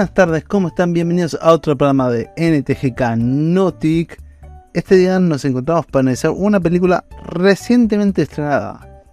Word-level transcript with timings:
Buenas 0.00 0.14
tardes, 0.14 0.44
¿cómo 0.44 0.68
están? 0.68 0.94
Bienvenidos 0.94 1.36
a 1.42 1.52
otro 1.52 1.76
programa 1.76 2.08
de 2.08 2.30
NTGK 2.38 3.18
Notic. 3.18 4.18
Este 4.72 4.96
día 4.96 5.20
nos 5.20 5.44
encontramos 5.44 5.84
para 5.84 6.00
analizar 6.00 6.30
una 6.30 6.58
película 6.58 7.04
recientemente 7.26 8.22
estrenada. 8.22 9.04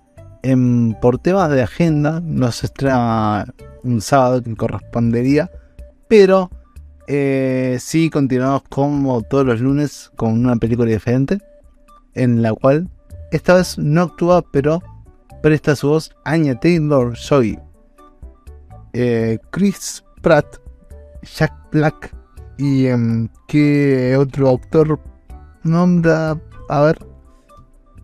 En, 0.44 0.96
por 1.02 1.18
temas 1.20 1.50
de 1.50 1.62
agenda, 1.62 2.22
nos 2.22 2.64
estrena 2.64 3.54
un 3.84 4.00
sábado 4.00 4.42
que 4.42 4.56
correspondería, 4.56 5.52
pero 6.08 6.50
eh, 7.08 7.76
sí 7.82 8.10
continuamos 8.10 8.64
como 8.70 9.22
todos 9.24 9.46
los 9.46 9.60
lunes 9.60 10.10
con 10.16 10.32
una 10.40 10.56
película 10.56 10.90
diferente, 10.90 11.40
en 12.14 12.42
la 12.42 12.54
cual 12.54 12.90
esta 13.34 13.56
vez 13.56 13.78
no 13.78 14.04
actúa, 14.04 14.42
pero 14.54 14.82
presta 15.44 15.76
su 15.76 15.90
voz 15.90 16.16
Anya 16.24 16.58
Taylor 16.58 17.14
Joy. 17.14 17.60
Eh, 18.94 19.38
Chris 19.52 20.02
Pratt, 20.22 20.66
Jack 21.24 21.54
Black 21.72 22.16
y 22.58 22.88
em, 22.88 23.30
qué 23.48 24.16
otro 24.18 24.50
actor 24.50 25.00
nombra, 25.64 26.40
a 26.70 26.82
ver, 26.82 26.98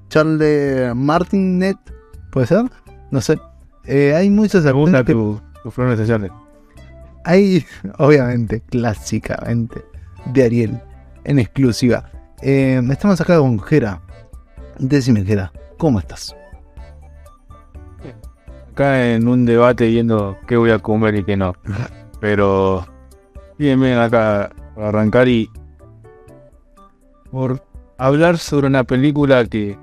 Charlie 0.10 0.94
Martinet, 0.94 1.78
puede 2.32 2.48
ser, 2.48 2.66
no 3.12 3.22
sé. 3.22 3.40
Eh, 3.86 4.14
hay 4.16 4.30
actores 4.30 5.04
que 5.06 5.14
tu, 5.14 5.42
tu 5.64 5.72
Hay, 7.26 7.66
obviamente, 7.98 8.62
clásicamente, 8.62 9.84
de 10.26 10.44
Ariel, 10.44 10.82
en 11.24 11.40
exclusiva. 11.40 12.10
Eh, 12.42 12.82
estamos 12.92 13.20
acá 13.22 13.38
con 13.40 13.60
Jera. 13.60 14.02
Decime, 14.78 15.24
Jera, 15.24 15.52
¿cómo 15.78 16.00
estás? 16.00 16.36
Acá 18.72 19.14
en 19.14 19.28
un 19.28 19.46
debate 19.46 19.88
viendo 19.88 20.38
qué 20.48 20.58
voy 20.58 20.72
a 20.72 20.80
comer 20.80 21.16
y 21.16 21.24
qué 21.24 21.38
no. 21.38 21.54
Pero 22.20 22.86
bien, 23.64 23.80
bien 23.80 23.98
acá 23.98 24.52
para 24.76 24.90
arrancar 24.90 25.30
y 25.30 25.50
por 27.32 27.64
hablar 27.98 28.38
sobre 28.38 28.68
una 28.68 28.84
película 28.84 29.46
que 29.46 29.78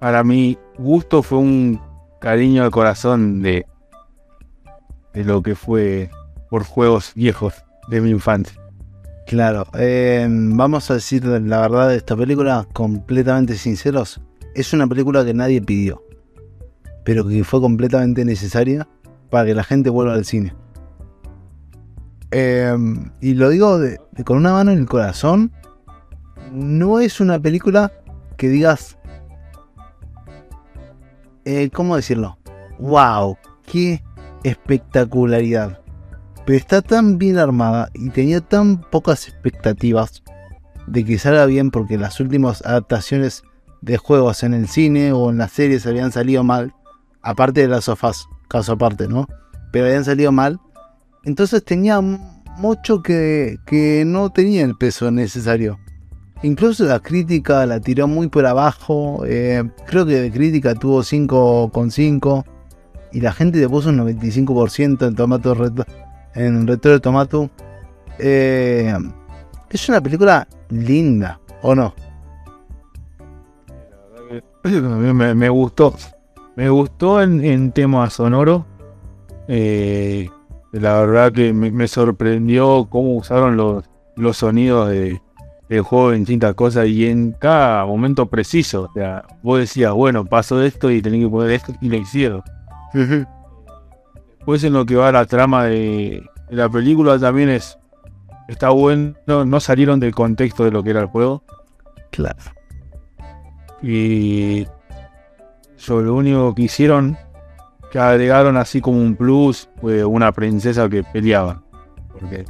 para 0.00 0.24
mi 0.24 0.58
gusto 0.78 1.22
fue 1.22 1.38
un 1.38 1.80
cariño 2.20 2.64
al 2.64 2.72
corazón 2.72 3.40
de, 3.40 3.66
de 5.14 5.24
lo 5.24 5.42
que 5.42 5.54
fue 5.54 6.10
por 6.50 6.64
juegos 6.64 7.12
viejos 7.14 7.54
de 7.88 8.00
mi 8.00 8.10
infancia. 8.10 8.60
Claro, 9.28 9.66
eh, 9.74 10.26
vamos 10.28 10.90
a 10.90 10.94
decir 10.94 11.24
la 11.24 11.60
verdad 11.60 11.90
de 11.90 11.96
esta 11.96 12.16
película 12.16 12.66
completamente 12.72 13.54
sinceros. 13.54 14.20
Es 14.56 14.72
una 14.72 14.88
película 14.88 15.24
que 15.24 15.34
nadie 15.34 15.62
pidió, 15.62 16.02
pero 17.04 17.28
que 17.28 17.44
fue 17.44 17.60
completamente 17.60 18.24
necesaria 18.24 18.88
para 19.30 19.46
que 19.46 19.54
la 19.54 19.62
gente 19.62 19.88
vuelva 19.88 20.14
al 20.14 20.24
cine. 20.24 20.54
Em, 22.30 23.10
y 23.20 23.34
lo 23.34 23.48
digo 23.48 23.78
con 24.24 24.36
una 24.36 24.52
mano 24.52 24.72
en 24.72 24.78
el 24.78 24.86
corazón. 24.86 25.52
No 26.52 27.00
es 27.00 27.20
una 27.20 27.38
película 27.38 27.92
que 28.36 28.48
digas. 28.48 28.98
Eh, 31.44 31.70
¿Cómo 31.72 31.96
decirlo? 31.96 32.38
¡Wow! 32.78 33.38
¡Qué 33.64 34.02
espectacularidad! 34.44 35.80
Pero 36.44 36.58
está 36.58 36.82
tan 36.82 37.18
bien 37.18 37.38
armada 37.38 37.90
y 37.94 38.10
tenía 38.10 38.40
tan 38.40 38.80
pocas 38.80 39.28
expectativas 39.28 40.22
de 40.86 41.04
que 41.04 41.18
salga 41.18 41.44
bien 41.46 41.70
porque 41.70 41.98
las 41.98 42.20
últimas 42.20 42.64
adaptaciones 42.64 43.42
de 43.80 43.96
juegos 43.96 44.42
en 44.42 44.54
el 44.54 44.68
cine 44.68 45.12
o 45.12 45.30
en 45.30 45.38
las 45.38 45.52
series 45.52 45.86
habían 45.86 46.12
salido 46.12 46.44
mal. 46.44 46.74
Aparte 47.22 47.62
de 47.62 47.68
las 47.68 47.84
sofás, 47.84 48.26
caso 48.48 48.72
aparte, 48.72 49.08
¿no? 49.08 49.26
Pero 49.72 49.86
habían 49.86 50.04
salido 50.04 50.32
mal 50.32 50.60
entonces 51.28 51.62
tenía 51.62 52.00
mucho 52.00 53.02
que, 53.02 53.58
no 54.06 54.30
tenía 54.30 54.64
el 54.64 54.76
peso 54.76 55.10
necesario. 55.10 55.78
Incluso 56.42 56.86
la 56.86 57.00
crítica 57.00 57.66
la 57.66 57.80
tiró 57.80 58.08
muy 58.08 58.28
por 58.28 58.46
abajo. 58.46 59.24
Eh, 59.26 59.62
creo 59.86 60.06
que 60.06 60.14
de 60.14 60.32
crítica 60.32 60.74
tuvo 60.74 61.02
5,5. 61.02 62.44
Y 63.12 63.20
la 63.20 63.32
gente 63.32 63.58
le 63.58 63.68
puso 63.68 63.90
un 63.90 63.98
95% 63.98 65.06
en 65.06 65.14
Tomato 65.14 65.54
en 66.34 66.66
Retro 66.66 66.92
de 66.92 67.00
Tomato. 67.00 67.50
Eh, 68.18 68.96
es 69.68 69.88
una 69.90 70.00
película 70.00 70.48
linda, 70.70 71.40
¿o 71.60 71.74
no? 71.74 71.94
Me, 74.64 75.34
me 75.34 75.48
gustó. 75.50 75.94
Me 76.56 76.70
gustó 76.70 77.20
en, 77.20 77.44
en 77.44 77.70
tema 77.70 78.08
sonoro. 78.08 78.64
Eh, 79.46 80.30
la 80.72 81.00
verdad 81.00 81.32
que 81.32 81.52
me, 81.52 81.88
sorprendió 81.88 82.86
cómo 82.90 83.16
usaron 83.16 83.56
los, 83.56 83.84
los 84.16 84.36
sonidos 84.36 84.90
de, 84.90 85.20
del 85.68 85.82
juego 85.82 86.12
en 86.12 86.20
distintas 86.20 86.54
cosas 86.54 86.86
y 86.86 87.06
en 87.06 87.32
cada 87.32 87.84
momento 87.86 88.26
preciso. 88.26 88.84
O 88.90 88.92
sea, 88.92 89.24
vos 89.42 89.58
decías, 89.58 89.92
bueno, 89.92 90.24
paso 90.24 90.62
esto 90.62 90.90
y 90.90 91.02
tenés 91.02 91.24
que 91.24 91.30
poner 91.30 91.50
esto 91.52 91.72
y 91.80 91.88
lo 91.88 91.96
hicieron. 91.96 92.42
Después 92.92 94.64
en 94.64 94.72
lo 94.72 94.86
que 94.86 94.96
va 94.96 95.12
la 95.12 95.26
trama 95.26 95.64
de, 95.64 96.24
la 96.50 96.68
película 96.68 97.18
también 97.18 97.50
es 97.50 97.78
está 98.48 98.70
bueno, 98.70 99.14
no 99.26 99.60
salieron 99.60 100.00
del 100.00 100.14
contexto 100.14 100.64
de 100.64 100.70
lo 100.70 100.82
que 100.82 100.90
era 100.90 101.00
el 101.00 101.06
juego. 101.06 101.42
Claro. 102.10 102.38
Y 103.82 104.64
yo 105.78 106.00
lo 106.00 106.14
único 106.14 106.54
que 106.54 106.62
hicieron 106.62 107.16
que 107.90 107.98
agregaron 107.98 108.56
así 108.56 108.80
como 108.80 108.98
un 108.98 109.16
plus 109.16 109.68
fue 109.80 110.04
una 110.04 110.32
princesa 110.32 110.88
que 110.88 111.02
peleaba. 111.02 111.62
Porque 112.12 112.44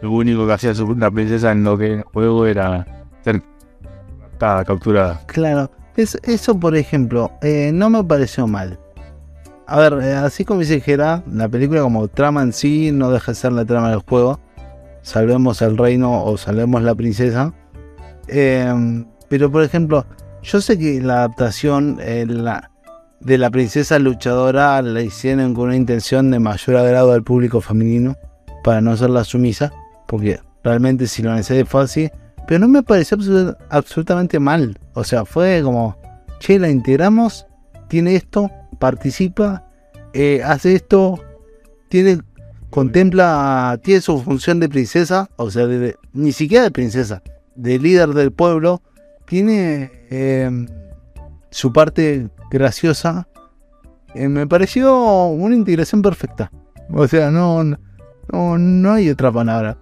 lo 0.00 0.12
único 0.12 0.46
que 0.46 0.52
hacía 0.52 0.72
una 0.84 1.10
princesa 1.10 1.52
en 1.52 1.64
lo 1.64 1.78
que 1.78 1.94
el 1.94 2.02
juego 2.02 2.46
era 2.46 2.86
ser 3.22 3.42
capturada. 4.38 5.22
Claro, 5.26 5.70
es, 5.96 6.18
eso 6.22 6.58
por 6.58 6.76
ejemplo, 6.76 7.32
eh, 7.42 7.70
no 7.72 7.90
me 7.90 8.04
pareció 8.04 8.46
mal. 8.46 8.78
A 9.66 9.78
ver, 9.78 9.94
eh, 10.02 10.14
así 10.14 10.44
como 10.44 10.60
dice 10.60 10.80
Gera, 10.80 11.22
la 11.30 11.48
película 11.48 11.80
como 11.80 12.06
trama 12.08 12.42
en 12.42 12.52
sí 12.52 12.92
no 12.92 13.10
deja 13.10 13.32
de 13.32 13.36
ser 13.36 13.52
la 13.52 13.64
trama 13.64 13.90
del 13.90 14.00
juego. 14.00 14.38
Salvemos 15.00 15.62
el 15.62 15.76
reino 15.78 16.22
o 16.22 16.36
salvemos 16.36 16.82
la 16.82 16.94
princesa. 16.94 17.54
Eh, 18.28 19.04
pero 19.28 19.50
por 19.50 19.62
ejemplo, 19.62 20.04
yo 20.42 20.60
sé 20.60 20.78
que 20.78 21.00
la 21.00 21.16
adaptación, 21.16 21.98
la, 22.26 22.70
de 23.20 23.38
la 23.38 23.50
princesa 23.50 23.98
luchadora 23.98 24.80
la 24.82 25.00
hicieron 25.00 25.54
con 25.54 25.64
una 25.68 25.76
intención 25.76 26.30
de 26.30 26.38
mayor 26.38 26.76
agrado 26.76 27.12
al 27.12 27.22
público 27.22 27.60
femenino 27.60 28.16
para 28.62 28.80
no 28.80 28.96
ser 28.96 29.10
la 29.10 29.24
sumisa, 29.24 29.72
porque 30.06 30.40
realmente 30.62 31.06
si 31.06 31.22
lo 31.22 31.34
necesité 31.34 31.64
fue 31.64 31.82
así, 31.82 32.10
pero 32.46 32.60
no 32.60 32.68
me 32.68 32.82
pareció 32.82 33.16
absolutamente 33.70 34.38
mal, 34.38 34.78
o 34.94 35.04
sea, 35.04 35.24
fue 35.24 35.62
como, 35.62 35.96
che, 36.40 36.58
la 36.58 36.68
integramos, 36.68 37.46
tiene 37.88 38.16
esto, 38.16 38.50
participa, 38.78 39.66
eh, 40.12 40.42
hace 40.44 40.74
esto, 40.74 41.22
tiene, 41.88 42.20
contempla, 42.70 43.78
tiene 43.82 44.00
su 44.00 44.20
función 44.20 44.60
de 44.60 44.68
princesa, 44.68 45.30
o 45.36 45.50
sea, 45.50 45.66
ni 46.12 46.32
siquiera 46.32 46.64
de 46.64 46.70
princesa, 46.70 47.22
de 47.54 47.78
líder 47.78 48.10
del 48.10 48.32
pueblo, 48.32 48.82
tiene 49.26 49.90
eh, 50.10 50.66
su 51.54 51.72
parte 51.72 52.28
graciosa, 52.50 53.28
eh, 54.12 54.28
me 54.28 54.44
pareció 54.44 55.26
una 55.28 55.54
integración 55.54 56.02
perfecta. 56.02 56.50
O 56.92 57.06
sea, 57.06 57.30
no, 57.30 57.62
no, 57.62 58.58
no 58.58 58.92
hay 58.92 59.08
otra 59.08 59.30
palabra. 59.30 59.78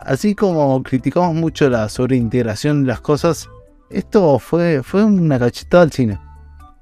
Así 0.00 0.34
como 0.34 0.82
criticamos 0.82 1.34
mucho 1.34 1.68
la 1.68 1.90
sobreintegración 1.90 2.82
de 2.82 2.88
las 2.88 3.02
cosas, 3.02 3.50
esto 3.90 4.38
fue, 4.38 4.82
fue 4.82 5.04
una 5.04 5.38
cachetada 5.38 5.82
al 5.82 5.92
cine. 5.92 6.18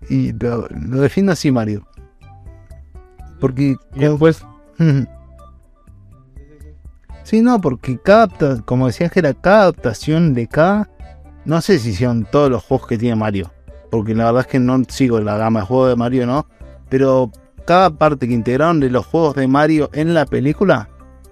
Y 0.09 0.31
lo, 0.33 0.69
defiendo 0.69 1.33
así, 1.33 1.51
Mario. 1.51 1.85
Porque. 3.41 3.75
después. 3.97 4.41
sí, 7.25 7.43
no, 7.43 7.61
porque 7.61 7.99
cada, 8.01 8.29
como 8.65 8.87
decías 8.87 9.11
que 9.11 9.19
era 9.19 9.35
cada 9.35 9.63
adaptación 9.63 10.33
de 10.33 10.47
cada. 10.47 10.89
No 11.45 11.61
sé 11.61 11.81
si 11.81 11.93
son 11.93 12.25
todos 12.25 12.51
los 12.51 12.63
juegos 12.63 12.87
que 12.87 12.99
tiene 12.99 13.17
Mario 13.17 13.51
porque 13.97 14.15
la 14.15 14.27
verdad 14.27 14.43
es 14.43 14.47
que 14.47 14.59
no 14.59 14.83
sigo 14.89 15.21
la 15.21 15.39
gama 15.39 15.61
de 15.61 15.67
juegos 15.67 15.89
de 15.89 15.97
Mario, 15.97 16.27
¿no? 16.27 16.47
Pero 16.91 17.33
cada 17.65 17.91
parte 17.91 18.29
que 18.29 18.35
integraron 18.35 18.79
de 18.79 18.91
los 18.91 19.07
juegos 19.07 19.35
de 19.37 19.49
Mario 19.49 19.89
en 19.95 20.13
la 20.13 20.27
película, 20.27 20.91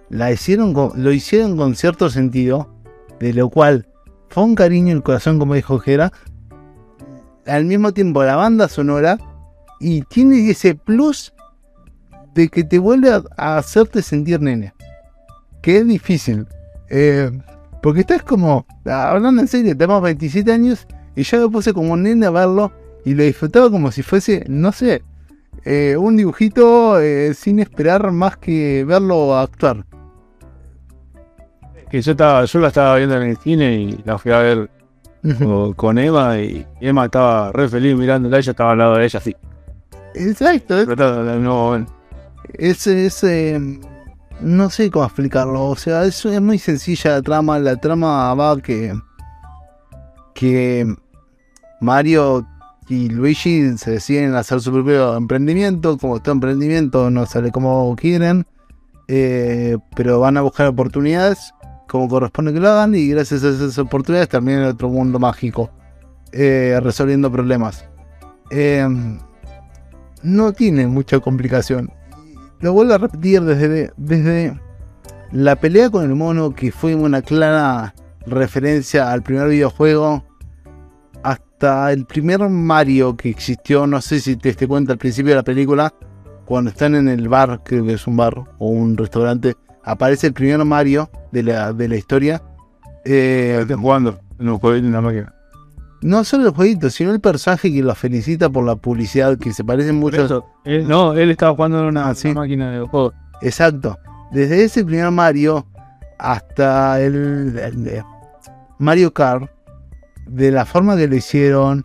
la 0.09 0.33
hicieron 0.33 0.73
lo 0.73 1.13
hicieron 1.13 1.59
con 1.59 1.75
cierto 1.75 2.09
sentido, 2.09 2.75
de 3.21 3.35
lo 3.35 3.51
cual 3.51 3.87
fue 4.31 4.45
un 4.45 4.55
cariño 4.55 4.93
en 4.93 4.97
el 4.97 5.03
corazón, 5.03 5.39
como 5.39 5.53
dijo 5.53 5.79
Jera. 5.79 6.11
Al 7.47 7.67
mismo 7.67 7.93
tiempo, 7.93 8.25
la 8.25 8.37
banda 8.37 8.67
sonora 8.69 9.19
y 9.79 10.01
tiene 10.03 10.49
ese 10.49 10.75
plus 10.75 11.35
de 12.35 12.49
que 12.49 12.65
te 12.65 12.79
vuelve 12.79 13.11
a, 13.11 13.59
hacerte 13.59 14.01
sentir 14.01 14.41
nene. 14.41 14.73
Que 15.61 15.79
es 15.79 15.87
difícil. 15.87 16.47
Eh, 16.89 17.31
porque 17.83 18.01
estás 18.01 18.23
como, 18.23 18.67
hablando 18.87 19.43
en 19.43 19.49
serio, 19.49 19.77
tenemos 19.77 20.01
27 20.01 20.51
años 20.51 20.87
y 21.17 21.23
yo 21.23 21.41
me 21.41 21.49
puse 21.49 21.73
como 21.73 21.93
un 21.93 22.03
nene 22.03 22.27
a 22.27 22.31
verlo 22.31 22.73
y 23.05 23.15
lo 23.15 23.23
disfrutaba 23.23 23.71
como 23.71 23.91
si 23.93 24.03
fuese, 24.03 24.45
no 24.49 24.73
sé, 24.73 25.03
eh, 25.65 25.97
un 25.97 26.17
dibujito 26.17 27.01
eh, 27.01 27.35
sin 27.35 27.61
esperar 27.61 28.11
más 28.11 28.37
que 28.37 28.85
verlo 28.85 29.37
actuar. 29.37 29.85
Que 31.91 32.03
yo 32.03 32.13
estaba, 32.13 32.45
yo 32.45 32.59
la 32.59 32.69
estaba 32.69 32.97
viendo 32.97 33.17
en 33.17 33.31
el 33.31 33.37
cine 33.37 33.75
y 33.77 34.03
la 34.05 34.19
fui 34.19 34.33
a 34.33 34.39
ver 34.39 34.71
con, 35.39 35.73
con 35.75 35.99
Emma 35.99 36.39
y 36.41 36.67
Emma 36.81 37.05
estaba 37.07 37.53
re 37.53 37.69
feliz 37.69 37.97
mirándola, 37.97 38.39
ella 38.39 38.51
estaba 38.51 38.73
al 38.73 38.79
lado 38.79 38.97
de 38.97 39.05
ella 39.05 39.19
así. 39.19 39.37
Exacto, 40.15 40.77
es, 42.53 42.87
es, 42.87 43.25
eh, 43.25 43.59
no 44.41 44.71
sé 44.71 44.91
cómo 44.91 45.05
explicarlo, 45.05 45.71
o 45.71 45.77
sea, 45.77 46.05
es, 46.05 46.25
es 46.25 46.41
muy 46.41 46.59
sencilla 46.59 47.13
la 47.13 47.23
trama, 47.23 47.59
la 47.59 47.77
trama 47.77 48.35
va 48.35 48.61
que 48.61 48.95
que 50.35 50.95
Mario 51.85 52.47
y 52.89 53.09
Luigi 53.09 53.79
se 53.79 53.93
deciden 53.93 54.35
hacer 54.35 54.61
su 54.61 54.73
propio 54.73 55.17
emprendimiento, 55.17 55.97
como 55.99 56.17
este 56.17 56.31
emprendimiento 56.31 57.11
no 57.11 57.27
sale 57.27 57.51
como 57.51 57.95
quieren, 57.97 58.47
eh, 59.09 59.77
pero 59.95 60.21
van 60.21 60.37
a 60.37 60.43
buscar 60.43 60.67
oportunidades 60.67 61.55
como 61.89 62.09
corresponde 62.09 62.53
que 62.53 62.61
lo 62.61 62.71
hagan 62.71 62.95
y 62.95 63.09
gracias 63.09 63.45
a 63.45 63.51
esas 63.51 63.79
oportunidades 63.79 64.29
terminan 64.29 64.63
en 64.63 64.69
otro 64.69 64.89
mundo 64.89 65.19
mágico, 65.19 65.71
eh, 66.33 66.79
resolviendo 66.83 67.31
problemas. 67.31 67.85
Eh, 68.51 68.87
no 70.23 70.53
tiene 70.53 70.87
mucha 70.87 71.21
complicación. 71.21 71.91
Lo 72.61 72.73
vuelvo 72.73 72.95
a 72.95 72.99
repetir 72.99 73.43
desde, 73.43 73.93
desde 73.97 74.59
la 75.33 75.57
pelea 75.57 75.91
con 75.91 76.05
el 76.05 76.15
mono, 76.15 76.55
que 76.55 76.73
fue 76.73 76.95
una 76.95 77.23
clara 77.23 77.95
referencia 78.27 79.13
al 79.13 79.23
primer 79.23 79.49
videojuego, 79.49 80.25
hasta 81.55 81.93
el 81.93 82.05
primer 82.05 82.41
Mario 82.49 83.17
que 83.17 83.31
existió, 83.31 83.87
no 83.87 84.01
sé 84.01 84.19
si 84.21 84.37
te 84.37 84.49
diste 84.49 84.67
cuenta 84.67 84.93
al 84.93 84.99
principio 84.99 85.31
de 85.31 85.37
la 85.37 85.43
película, 85.45 85.95
cuando 86.45 86.71
están 86.71 86.95
en 86.97 87.09
el 87.09 87.29
bar, 87.29 87.61
creo 87.65 87.87
que 87.87 87.93
es 87.95 88.07
un 88.09 88.17
bar 88.17 88.35
o 88.59 88.69
un 88.69 88.97
restaurante, 88.97 89.55
aparece 89.85 90.27
el 90.27 90.33
primer 90.33 90.63
Mario 90.65 91.09
de 91.31 91.43
la, 91.45 91.73
de 91.73 91.89
la 91.89 91.97
historia. 91.97 92.43
Eh, 93.05 93.59
Están 93.63 93.81
jugando 93.81 94.19
en 94.39 94.49
un 94.49 94.59
jueguito 94.59 94.87
en 94.89 94.93
la 94.93 95.01
máquina. 95.01 95.33
no 96.03 96.25
solo 96.25 96.49
el 96.49 96.55
jueguito, 96.55 96.91
sino 96.91 97.13
el 97.13 97.21
personaje 97.21 97.73
que 97.73 97.83
lo 97.83 97.95
felicita 97.95 98.51
por 98.51 98.65
la 98.65 98.75
publicidad, 98.77 99.39
que 99.39 99.53
se 99.53 99.63
parecen 99.65 99.95
mucho. 99.97 100.25
eso, 100.25 100.45
él- 100.65 100.87
no, 100.89 101.13
él 101.15 101.31
estaba 101.31 101.55
jugando 101.55 101.79
en 101.81 101.85
una, 101.87 102.09
Ah, 102.11 102.15
sí. 102.15 102.29
una 102.29 102.41
máquina 102.41 102.71
de 102.73 102.81
juego. 102.87 103.13
Exacto. 103.43 103.97
Desde 104.33 104.65
ese 104.65 104.85
primer 104.85 105.11
Mario 105.13 105.67
hasta 106.19 107.01
el, 107.01 108.03
Mario 108.79 109.13
Kart, 109.15 109.49
de 110.27 110.51
la 110.51 110.65
forma 110.65 110.97
que 110.97 111.09
lo 111.09 111.17
hicieron, 111.17 111.85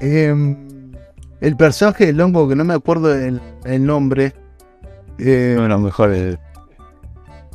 em, 0.00 0.92
el 1.40 1.56
personaje 1.56 2.06
del 2.06 2.20
hongo, 2.20 2.48
que 2.48 2.56
no 2.56 2.64
me 2.64 2.74
acuerdo 2.74 3.14
el, 3.14 3.40
el 3.64 3.84
nombre, 3.84 4.32
eh, 5.18 5.52
Uno 5.54 5.62
de 5.64 5.68
los 5.68 5.80
mejores. 5.80 6.38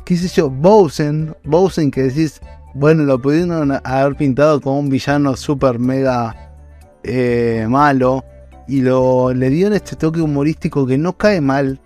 qué 0.04 0.16
sé 0.16 0.28
yo, 0.28 0.50
Bowsen, 0.50 1.34
Bowsen 1.44 1.90
que 1.90 2.04
decís, 2.04 2.40
bueno, 2.74 3.02
lo 3.04 3.20
pudieron 3.20 3.72
haber 3.84 4.16
pintado 4.16 4.60
como 4.60 4.78
un 4.78 4.88
villano 4.88 5.36
super 5.36 5.78
mega 5.78 6.52
eh, 7.02 7.66
malo 7.68 8.24
y 8.68 8.82
lo 8.82 9.32
le 9.32 9.50
dieron 9.50 9.74
este 9.74 9.96
toque 9.96 10.20
humorístico 10.20 10.86
que 10.86 10.96
no 10.96 11.16
cae 11.16 11.40
mal. 11.40 11.80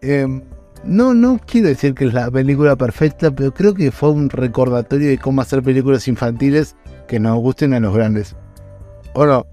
Em, 0.00 0.42
no, 0.84 1.14
no 1.14 1.40
quiero 1.44 1.68
decir 1.68 1.94
que 1.94 2.06
es 2.06 2.14
la 2.14 2.30
película 2.30 2.76
perfecta, 2.76 3.30
pero 3.30 3.52
creo 3.52 3.74
que 3.74 3.90
fue 3.90 4.10
un 4.10 4.30
recordatorio 4.30 5.08
de 5.08 5.18
cómo 5.18 5.42
hacer 5.42 5.62
películas 5.62 6.08
infantiles 6.08 6.76
que 7.12 7.20
nos 7.20 7.36
gusten 7.40 7.74
a 7.74 7.80
los 7.80 7.94
grandes. 7.94 8.34
¿O 9.12 9.26
no? 9.26 9.44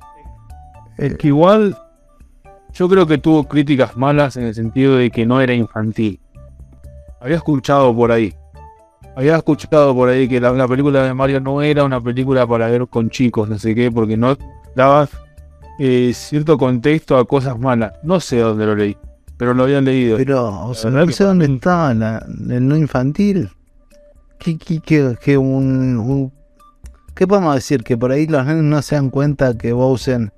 Es 0.97 1.15
que 1.17 1.27
igual 1.27 1.77
yo 2.71 2.87
creo 2.87 3.05
que 3.05 3.17
tuvo 3.17 3.43
críticas 3.49 3.97
malas 3.97 4.37
en 4.37 4.45
el 4.45 4.55
sentido 4.55 4.95
de 4.95 5.11
que 5.11 5.25
no 5.25 5.41
era 5.41 5.53
infantil. 5.53 6.21
Había 7.19 7.35
escuchado 7.35 7.93
por 7.93 8.13
ahí. 8.13 8.33
Había 9.13 9.35
escuchado 9.35 9.93
por 9.93 10.07
ahí 10.07 10.29
que 10.29 10.39
la, 10.39 10.53
la 10.53 10.69
película 10.69 11.03
de 11.03 11.13
Mario 11.13 11.41
no 11.41 11.61
era 11.61 11.83
una 11.83 11.99
película 11.99 12.47
para 12.47 12.67
ver 12.69 12.87
con 12.87 13.09
chicos, 13.09 13.49
no 13.49 13.59
sé 13.59 13.75
qué, 13.75 13.91
porque 13.91 14.15
no 14.15 14.37
daba 14.73 15.09
eh, 15.79 16.13
cierto 16.13 16.57
contexto 16.57 17.17
a 17.17 17.25
cosas 17.25 17.59
malas. 17.59 17.91
No 18.03 18.21
sé 18.21 18.37
dónde 18.39 18.65
lo 18.65 18.73
leí, 18.73 18.95
pero 19.35 19.53
lo 19.53 19.63
habían 19.63 19.83
leído. 19.83 20.15
Pero, 20.15 20.65
o 20.65 20.73
sea, 20.73 20.91
no 20.91 21.05
que 21.05 21.11
sé 21.11 21.25
dónde 21.25 21.45
la- 21.65 22.25
el 22.55 22.65
no 22.65 22.77
infantil. 22.77 23.49
¿Qué, 24.37 24.57
qué, 24.57 24.79
qué- 24.79 25.17
qué 25.21 25.37
un, 25.37 25.97
un- 25.97 26.38
¿Qué 27.19 27.27
podemos 27.27 27.53
decir? 27.53 27.83
Que 27.83 27.97
por 27.97 28.13
ahí 28.13 28.27
los 28.27 28.45
nenes 28.45 28.63
no 28.63 28.81
se 28.81 28.95
dan 28.95 29.09
cuenta 29.09 29.57
que 29.57 29.73
Bowsen 29.73 30.31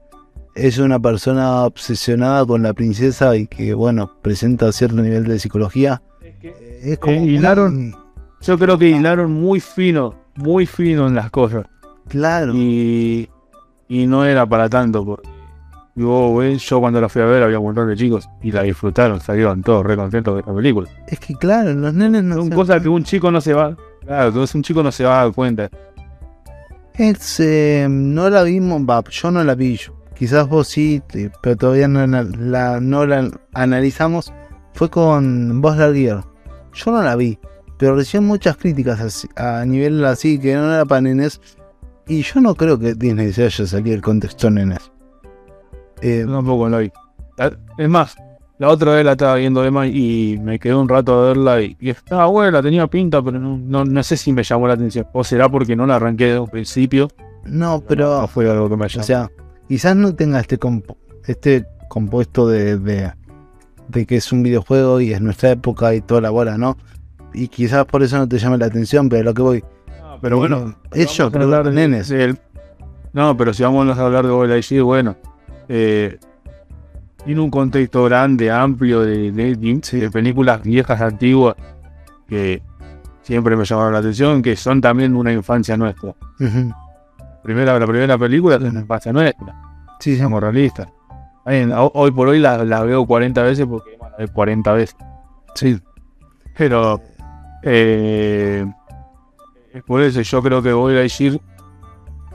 es 0.56 0.80
una 0.80 1.00
persona 1.00 1.62
obsesionada 1.66 2.44
con 2.44 2.64
la 2.64 2.74
princesa 2.74 3.36
y 3.36 3.46
que, 3.46 3.76
bueno, 3.76 4.12
presenta 4.24 4.72
cierto 4.72 4.96
nivel 4.96 5.26
de 5.26 5.38
psicología. 5.38 6.02
Es 6.82 6.98
como. 6.98 7.18
Eh, 7.18 7.26
hilaron- 7.26 7.96
Yo 8.42 8.58
creo 8.58 8.80
que 8.80 8.90
hilaron 8.90 9.32
muy 9.32 9.60
fino, 9.60 10.16
muy 10.38 10.66
fino 10.66 11.06
en 11.06 11.14
las 11.14 11.30
cosas. 11.30 11.68
Claro. 12.08 12.54
Y, 12.56 13.30
y 13.88 14.08
no 14.08 14.26
era 14.26 14.48
para 14.48 14.68
tanto. 14.68 15.06
Porque 15.06 15.30
yo, 15.94 16.42
yo 16.42 16.80
cuando 16.80 17.00
la 17.00 17.10
fui 17.10 17.22
a 17.22 17.26
ver 17.26 17.44
había 17.44 17.60
un 17.60 17.66
montón 17.66 17.88
de 17.90 17.96
chicos 17.96 18.28
y 18.42 18.52
la 18.52 18.64
disfrutaron, 18.64 19.22
salieron 19.22 19.62
todos 19.62 19.86
re 19.86 19.96
contentos 19.96 20.34
de 20.34 20.40
esta 20.40 20.56
película. 20.56 20.90
Es 21.08 21.20
que, 21.20 21.36
claro, 21.36 21.74
los 21.74 21.94
nenes 21.94 22.24
no 22.24 22.38
Son 22.38 22.50
se- 22.50 22.56
cosas 22.56 22.82
que 22.82 22.90
un 22.90 23.04
chico 23.04 23.30
no 23.30 23.40
se 23.40 23.54
va. 23.54 23.78
Claro, 24.04 24.30
entonces 24.30 24.56
un 24.56 24.64
chico 24.64 24.82
no 24.82 24.92
se 24.92 25.04
va 25.04 25.22
a 25.22 25.24
dar 25.26 25.34
cuenta. 25.36 25.70
Es, 27.02 27.40
eh, 27.40 27.88
no 27.90 28.30
la 28.30 28.44
vimos, 28.44 28.84
yo 29.10 29.32
no 29.32 29.44
la 29.44 29.56
vi. 29.56 29.80
Quizás 30.14 30.48
vos 30.48 30.68
sí, 30.68 31.02
pero 31.42 31.58
todavía 31.58 31.88
no 31.88 32.06
la, 32.06 32.80
no 32.80 33.06
la 33.08 33.28
analizamos. 33.56 34.32
Fue 34.76 34.88
con 34.92 35.62
Buzz 35.62 35.78
Lightyear. 35.78 36.24
Yo 36.74 36.92
no 36.92 37.02
la 37.02 37.16
vi, 37.16 37.40
pero 37.80 37.96
recién 37.96 38.24
muchas 38.26 38.56
críticas 38.56 39.02
así- 39.02 39.28
a 39.36 39.66
nivel 39.66 40.06
así 40.06 40.38
que 40.40 40.54
no 40.54 40.72
era 40.72 40.86
para 40.86 41.02
nenes. 41.02 41.42
Y 42.08 42.22
yo 42.22 42.40
no 42.40 42.54
creo 42.54 42.78
que 42.78 42.94
Disney 42.94 43.34
se 43.34 43.46
haya 43.46 43.66
salido 43.66 43.96
el 43.96 44.02
contexto 44.04 44.52
nenes. 44.52 44.92
Eh, 46.04 46.24
tampoco 46.30 46.70
la 46.70 46.78
vi. 46.78 46.92
La- 47.38 47.58
Es 47.80 47.90
más, 47.90 48.16
la 48.62 48.70
otra 48.70 48.94
vez 48.94 49.04
la 49.04 49.14
estaba 49.14 49.36
viendo 49.36 49.66
Emma 49.66 49.88
y 49.88 50.40
me 50.40 50.60
quedé 50.60 50.76
un 50.76 50.88
rato 50.88 51.20
a 51.20 51.28
verla 51.30 51.62
y, 51.64 51.76
y 51.80 51.90
estaba 51.90 52.28
buena, 52.28 52.62
tenía 52.62 52.86
pinta, 52.86 53.20
pero 53.22 53.40
no, 53.40 53.58
no, 53.58 53.84
no 53.84 54.04
sé 54.04 54.16
si 54.18 54.32
me 54.32 54.44
llamó 54.44 54.68
la 54.68 54.76
atención. 54.76 55.08
O 55.14 55.24
será 55.24 55.50
porque 55.50 55.76
no 55.76 55.88
la 55.88 55.96
arranqué 55.96 56.26
desde 56.26 56.40
un 56.40 56.48
principio. 56.50 57.08
no, 57.44 57.82
pero 57.88 58.22
no 58.22 58.28
fue 58.28 58.48
algo 58.50 58.70
que 58.70 58.78
me 58.78 58.86
O 58.86 58.88
llamó. 58.88 59.04
sea, 59.04 59.32
quizás 59.68 59.96
no 59.96 60.14
tenga 60.14 60.40
este, 60.40 60.60
compo- 60.60 60.96
este 61.26 61.66
compuesto 61.90 62.48
de, 62.48 62.78
de, 62.78 63.12
de 63.88 64.06
que 64.06 64.18
es 64.18 64.32
un 64.32 64.44
videojuego 64.44 65.02
y 65.02 65.12
es 65.12 65.22
nuestra 65.22 65.50
época 65.50 65.96
y 65.96 66.02
toda 66.02 66.22
la 66.22 66.30
bola, 66.30 66.56
¿no? 66.60 66.78
Y 67.34 67.48
quizás 67.48 67.86
por 67.86 68.04
eso 68.04 68.18
no 68.20 68.28
te 68.30 68.38
llame 68.38 68.60
la 68.60 68.68
atención, 68.68 69.10
pero 69.10 69.24
lo 69.24 69.34
que 69.34 69.42
voy. 69.42 69.64
Ah, 70.04 70.18
pero 70.22 70.38
bueno, 70.38 70.76
es 70.94 71.12
yo, 71.18 71.32
vamos 71.32 71.42
a 71.42 71.42
hablar 71.42 71.64
de- 71.66 71.72
nenes. 85.80 86.16
Ujú. 86.40 86.74
Primera, 87.44 87.78
la 87.80 87.86
primera 87.88 88.18
película 88.18 88.56
es 88.56 88.62
una 88.64 88.82
infancia 88.82 89.12
nuestra, 89.14 89.56
Sí, 90.00 90.12
sí. 90.12 90.18
seamos 90.18 90.42
realistas. 90.42 90.88
Hoy 91.94 92.12
por 92.12 92.28
hoy 92.28 92.40
la, 92.40 92.64
la 92.64 92.84
veo 92.84 93.06
40 93.06 93.42
veces 93.44 93.66
porque 93.68 93.98
la 94.00 94.16
ve 94.18 94.28
40 94.28 94.74
veces. 94.74 94.96
sí. 95.56 95.80
Pero 96.58 97.02
eh, 97.64 98.66
es 99.74 99.84
por 99.84 100.02
eso 100.02 100.22
yo 100.22 100.42
creo 100.44 100.62
que 100.62 100.74
voy 100.74 100.96
a 100.96 101.00
decir. 101.00 101.40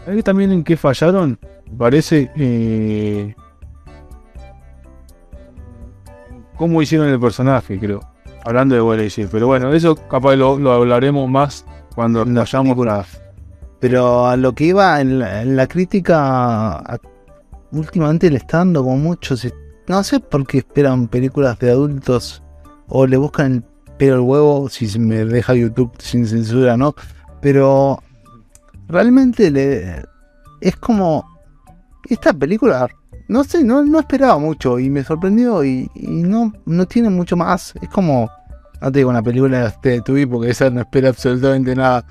¿Sabes 0.04 0.24
también 0.24 0.52
en 0.52 0.64
qué 0.64 0.76
fallaron? 0.76 1.38
Me 1.70 1.76
Parece. 1.76 2.30
Eh, 2.36 3.34
cómo 6.56 6.82
hicieron 6.82 7.08
el 7.08 7.20
personaje, 7.20 7.78
creo. 7.78 8.00
Hablando 8.44 8.74
de 8.74 8.96
Lightyear. 8.96 9.28
Pero 9.30 9.46
bueno, 9.48 9.72
eso 9.72 9.96
capaz 9.96 10.36
lo, 10.36 10.58
lo 10.58 10.72
hablaremos 10.72 11.28
más 11.28 11.64
cuando 11.94 12.22
En 12.22 12.34
la 12.34 12.40
vayamos 12.42 12.66
película. 12.74 13.00
a. 13.00 13.06
Pero 13.80 14.26
a 14.26 14.36
lo 14.36 14.54
que 14.54 14.64
iba 14.64 15.00
en 15.00 15.18
la, 15.18 15.42
en 15.42 15.56
la 15.56 15.66
crítica, 15.66 16.76
a- 16.78 16.98
últimamente 17.72 18.30
le 18.30 18.36
está 18.38 18.58
dando 18.58 18.82
como 18.84 18.96
muchos. 18.98 19.46
No 19.88 20.02
sé 20.04 20.20
por 20.20 20.46
qué 20.46 20.58
esperan 20.58 21.08
películas 21.08 21.58
de 21.58 21.70
adultos 21.70 22.42
o 22.88 23.06
le 23.06 23.16
buscan 23.16 23.52
el 23.52 23.62
pelo 23.98 24.14
al 24.14 24.20
huevo, 24.20 24.68
si 24.68 24.86
se 24.88 24.98
me 24.98 25.24
deja 25.24 25.54
YouTube 25.54 25.92
sin 25.98 26.26
censura, 26.26 26.76
¿no? 26.76 26.94
Pero 27.40 28.02
realmente 28.88 29.50
le, 29.50 30.04
es 30.60 30.76
como. 30.76 31.24
Esta 32.08 32.32
película, 32.32 32.88
no 33.28 33.44
sé, 33.44 33.64
no, 33.64 33.84
no 33.84 33.98
esperaba 34.00 34.38
mucho 34.38 34.78
y 34.78 34.88
me 34.90 35.02
sorprendió 35.04 35.64
y, 35.64 35.90
y 35.94 36.06
no, 36.08 36.52
no 36.64 36.86
tiene 36.86 37.10
mucho 37.10 37.36
más. 37.36 37.74
Es 37.80 37.88
como. 37.88 38.30
No 38.80 38.92
te 38.92 38.98
digo 38.98 39.10
una 39.10 39.22
película 39.22 39.74
de 39.82 40.00
TV 40.02 40.26
porque 40.26 40.50
esa 40.50 40.68
no 40.70 40.80
espera 40.82 41.08
absolutamente 41.08 41.74
nada. 41.74 42.04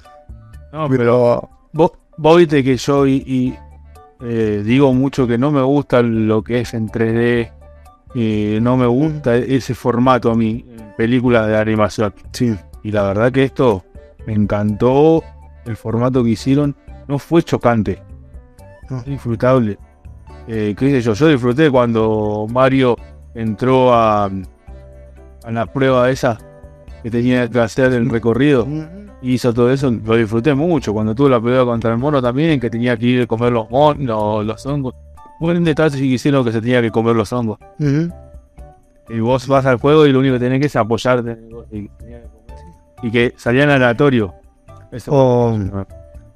No, 0.73 0.89
pero 0.89 1.49
vos, 1.71 1.91
vos 2.17 2.37
viste 2.37 2.63
que 2.63 2.75
yo 2.75 3.05
y, 3.05 3.23
y, 3.25 3.55
eh, 4.21 4.63
digo 4.65 4.93
mucho 4.93 5.27
que 5.27 5.37
no 5.37 5.51
me 5.51 5.61
gusta 5.61 6.01
lo 6.01 6.43
que 6.43 6.61
es 6.61 6.73
en 6.73 6.89
3D, 6.89 7.51
eh, 8.15 8.59
no 8.61 8.77
me 8.77 8.87
gusta 8.87 9.35
ese 9.35 9.75
formato 9.75 10.31
a 10.31 10.35
mí, 10.35 10.65
películas 10.97 11.47
de 11.47 11.57
animación. 11.57 12.13
Sí. 12.33 12.55
Y 12.83 12.91
la 12.91 13.03
verdad 13.03 13.31
que 13.31 13.43
esto 13.43 13.85
me 14.25 14.33
encantó, 14.33 15.23
el 15.65 15.77
formato 15.77 16.23
que 16.23 16.31
hicieron, 16.31 16.75
no 17.07 17.19
fue 17.19 17.43
chocante, 17.43 18.01
No. 18.89 19.01
disfrutable. 19.03 19.77
Eh, 20.47 20.75
qué 20.77 20.91
sé 20.91 21.01
yo, 21.01 21.13
yo 21.13 21.27
disfruté 21.29 21.71
cuando 21.71 22.45
Mario 22.51 22.95
entró 23.33 23.93
a, 23.93 24.25
a 24.25 25.51
la 25.51 25.65
prueba 25.65 26.09
esa 26.11 26.37
que 27.01 27.09
tenía 27.11 27.47
que 27.49 27.59
hacer 27.59 27.93
el 27.93 28.09
recorrido 28.09 28.67
y 29.21 29.33
hizo 29.33 29.53
todo 29.53 29.71
eso, 29.71 29.91
lo 29.91 30.15
disfruté 30.15 30.53
mucho. 30.53 30.93
Cuando 30.93 31.13
tuvo 31.15 31.29
la 31.29 31.41
pelea 31.41 31.63
contra 31.65 31.91
el 31.91 31.97
mono 31.97 32.21
también, 32.21 32.59
que 32.59 32.69
tenía 32.69 32.95
que 32.97 33.05
ir 33.05 33.21
a 33.23 33.27
comer 33.27 33.51
los, 33.51 33.69
mon- 33.69 34.05
los, 34.05 34.65
hongos. 34.65 34.93
Buen 35.39 35.63
detalle 35.63 35.97
que 35.97 36.05
hicieron 36.05 36.45
que 36.45 36.51
se 36.51 36.61
tenía 36.61 36.81
que 36.81 36.91
comer 36.91 37.15
los 37.15 37.31
hongos. 37.33 37.57
Y 39.09 39.19
vos 39.19 39.47
vas 39.47 39.65
al 39.65 39.77
juego 39.77 40.05
y 40.05 40.11
lo 40.11 40.19
único 40.19 40.33
que 40.35 40.39
tenés 40.39 40.59
que 40.59 40.65
es 40.67 40.75
apoyarte 40.75 41.31
en 41.31 41.49
y, 41.71 41.87
que 41.87 41.89
comer. 41.97 42.27
y 43.03 43.11
que 43.11 43.33
salían 43.37 43.69
aleatorio. 43.69 44.33
Eso. 44.91 45.11
O, 45.13 45.59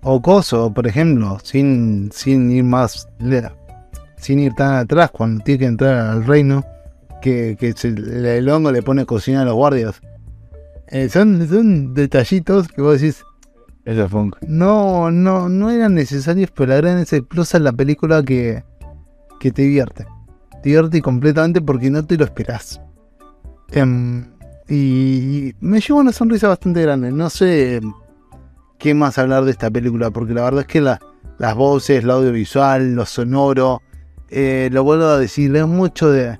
o 0.04 0.22
Coso, 0.22 0.72
por 0.74 0.86
ejemplo, 0.86 1.38
sin, 1.42 2.12
sin 2.12 2.52
ir 2.52 2.64
más 2.64 3.08
sin 4.20 4.40
ir 4.40 4.54
tan 4.54 4.74
atrás 4.76 5.12
cuando 5.12 5.44
tiene 5.44 5.60
que 5.60 5.66
entrar 5.66 5.98
al 6.10 6.26
reino, 6.26 6.64
que, 7.22 7.58
que 7.60 7.74
se- 7.74 7.90
el, 7.90 8.26
el 8.26 8.50
hongo 8.50 8.72
le 8.72 8.82
pone 8.84 9.02
a 9.02 9.06
cocinar 9.06 9.42
a 9.44 9.46
los 9.46 9.56
guardias. 9.56 10.02
Eh, 10.88 11.10
son, 11.10 11.48
son 11.48 11.94
detallitos 11.94 12.68
que 12.68 12.82
vos 12.82 13.00
decís, 13.00 13.24
Ese 13.86 14.08
fue 14.08 14.22
un- 14.22 14.36
no, 14.48 15.12
no, 15.12 15.50
no 15.50 15.70
eran 15.70 15.96
necesarios, 15.96 16.52
pero 16.52 16.74
agregan 16.74 17.00
ese 17.00 17.22
plus 17.24 17.56
a 17.56 17.60
la 17.60 17.72
película 17.72 18.24
que, 18.24 18.64
que 19.40 19.52
te 19.52 19.64
divierte. 19.64 20.06
Te 20.62 20.70
divierte 20.70 21.02
completamente 21.02 21.62
porque 21.62 21.90
no 21.90 22.06
te 22.06 22.18
lo 22.18 22.26
esperás. 22.26 22.82
Em, 23.72 24.26
y, 24.68 24.76
y 25.50 25.56
me 25.62 25.80
lleva 25.80 26.00
una 26.00 26.12
sonrisa 26.12 26.48
bastante 26.48 26.82
grande. 26.82 27.12
No 27.12 27.30
sé 27.30 27.80
qué 28.78 28.94
más 28.94 29.18
hablar 29.18 29.46
de 29.46 29.52
esta 29.52 29.70
película, 29.70 30.10
porque 30.12 30.34
la 30.34 30.44
verdad 30.44 30.62
es 30.62 30.68
que 30.68 30.82
la- 30.82 31.00
las 31.38 31.56
voces, 31.56 32.04
lo 32.04 32.14
audiovisual, 32.14 32.94
lo 32.96 33.06
sonoro, 33.06 33.82
eh, 34.30 34.70
lo 34.72 34.84
vuelvo 34.84 35.06
a 35.06 35.18
decir, 35.18 35.56
es 35.56 35.68
mucho 35.68 36.12
de, 36.12 36.40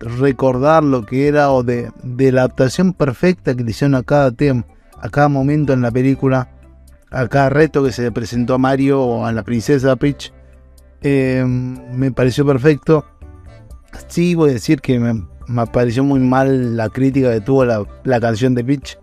recordar 0.00 0.82
lo 0.84 1.06
que 1.06 1.28
era 1.28 1.50
o 1.50 1.62
de, 1.62 1.90
la 2.02 2.42
adaptación 2.42 2.92
perfecta 2.92 3.54
que 3.54 3.64
le 3.64 3.70
hicieron 3.70 3.94
a 3.94 4.02
cada 4.02 4.30
tema 4.32 4.64
a 5.00 5.08
cada 5.08 5.28
momento 5.28 5.72
en 5.72 5.80
la 5.82 5.90
película, 5.90 6.48
a 7.10 7.26
cada 7.28 7.50
reto 7.50 7.82
que 7.82 7.92
se 7.92 8.02
le 8.02 8.12
presentó 8.12 8.54
a 8.54 8.58
Mario 8.58 9.00
o 9.02 9.24
a 9.24 9.32
la 9.32 9.42
princesa 9.42 9.96
Peach, 9.96 10.32
eh, 11.02 11.44
me 11.44 12.12
pareció 12.12 12.46
perfecto. 12.46 13.04
Sí, 14.08 14.34
voy 14.34 14.50
a 14.50 14.52
decir 14.54 14.80
que 14.80 14.98
me, 14.98 15.66
pareció 15.72 16.04
muy 16.04 16.20
mal 16.20 16.76
la 16.76 16.88
crítica 16.88 17.32
que 17.32 17.40
tuvo 17.40 17.64
la, 17.64 18.20
canción 18.20 18.54
de 18.54 18.64
Peach. 18.64 18.98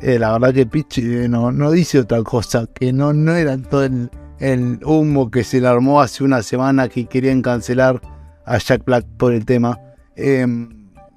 Eh, 0.00 0.18
la 0.18 0.32
verdad 0.32 0.54
que 0.54 0.66
Peach 0.66 0.98
eh, 0.98 1.28
no, 1.28 1.50
no 1.50 1.70
dice 1.72 1.98
otra 1.98 2.22
cosa, 2.22 2.66
que 2.72 2.92
no, 2.92 3.12
no 3.12 3.34
era 3.34 3.58
todo 3.58 3.84
el, 3.84 4.10
el 4.40 4.80
humo 4.84 5.30
que 5.30 5.44
se 5.44 5.60
le 5.60 5.68
armó 5.68 6.00
hace 6.00 6.24
una 6.24 6.42
semana 6.42 6.88
que 6.88 7.06
querían 7.06 7.42
cancelar 7.42 8.00
a 8.44 8.58
Jack 8.58 8.84
Black 8.84 9.04
por 9.16 9.32
el 9.32 9.44
tema. 9.44 9.78
Eh, 10.16 10.46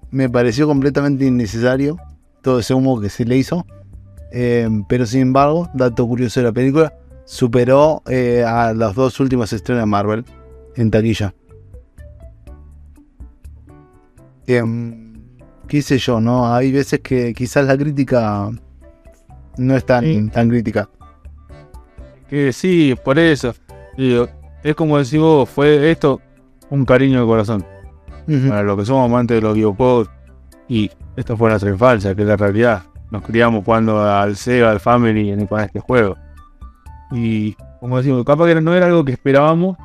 me 0.09 0.29
pareció 0.29 0.67
completamente 0.67 1.25
innecesario 1.25 1.97
todo 2.41 2.59
ese 2.59 2.73
humo 2.73 2.99
que 2.99 3.09
se 3.09 3.25
le 3.25 3.37
hizo. 3.37 3.65
Eh, 4.31 4.67
pero 4.87 5.05
sin 5.05 5.21
embargo, 5.21 5.69
dato 5.73 6.07
curioso 6.07 6.39
de 6.39 6.45
la 6.45 6.51
película, 6.51 6.93
superó 7.25 8.01
eh, 8.07 8.43
a 8.45 8.73
los 8.73 8.95
dos 8.95 9.19
últimos 9.19 9.51
estrenos 9.53 9.83
de 9.83 9.85
Marvel 9.85 10.25
en 10.75 10.89
taquilla. 10.89 11.33
Em, 14.47 15.13
qué 15.67 15.81
sé 15.81 15.97
yo, 15.97 16.19
¿no? 16.19 16.53
Hay 16.53 16.71
veces 16.71 16.99
que 17.01 17.33
quizás 17.33 17.65
la 17.65 17.77
crítica 17.77 18.49
no 19.57 19.75
es 19.75 19.85
tan, 19.85 20.03
Sí. 20.03 20.29
tan 20.33 20.49
crítica. 20.49 20.89
Que 22.31 22.51
sí, 22.53 22.95
por 23.03 23.19
eso. 23.19 23.53
Digo, 23.97 24.27
es 24.63 24.73
como 24.73 24.97
decís 24.97 25.19
vos, 25.19 25.47
fue 25.49 25.91
esto 25.91 26.19
un 26.69 26.85
cariño 26.85 27.19
de 27.21 27.27
corazón. 27.27 27.65
Para 28.49 28.63
los 28.63 28.77
que 28.77 28.85
somos 28.85 29.05
amantes 29.09 29.35
de 29.35 29.41
los 29.41 29.53
videojuegos. 29.55 30.09
Y 30.69 30.89
esto 31.17 31.35
fue 31.35 31.49
nuestra 31.49 31.69
infancia, 31.69 32.15
que 32.15 32.21
es 32.21 32.27
la 32.27 32.37
realidad. 32.37 32.83
Nos 33.11 33.21
criamos 33.23 33.65
jugando 33.65 34.01
al 34.01 34.37
Sega, 34.37 34.71
al 34.71 34.79
Family 34.79 35.29
en- 35.31 35.45
con 35.45 35.59
este 35.59 35.81
juego. 35.81 36.15
Y 37.11 37.53
como 37.81 37.97
decimos, 37.97 38.23
capaz 38.23 38.45
que 38.47 38.61
no 38.61 38.73
era 38.73 38.85
algo 38.85 39.03
que 39.03 39.11
esperábamos, 39.11 39.77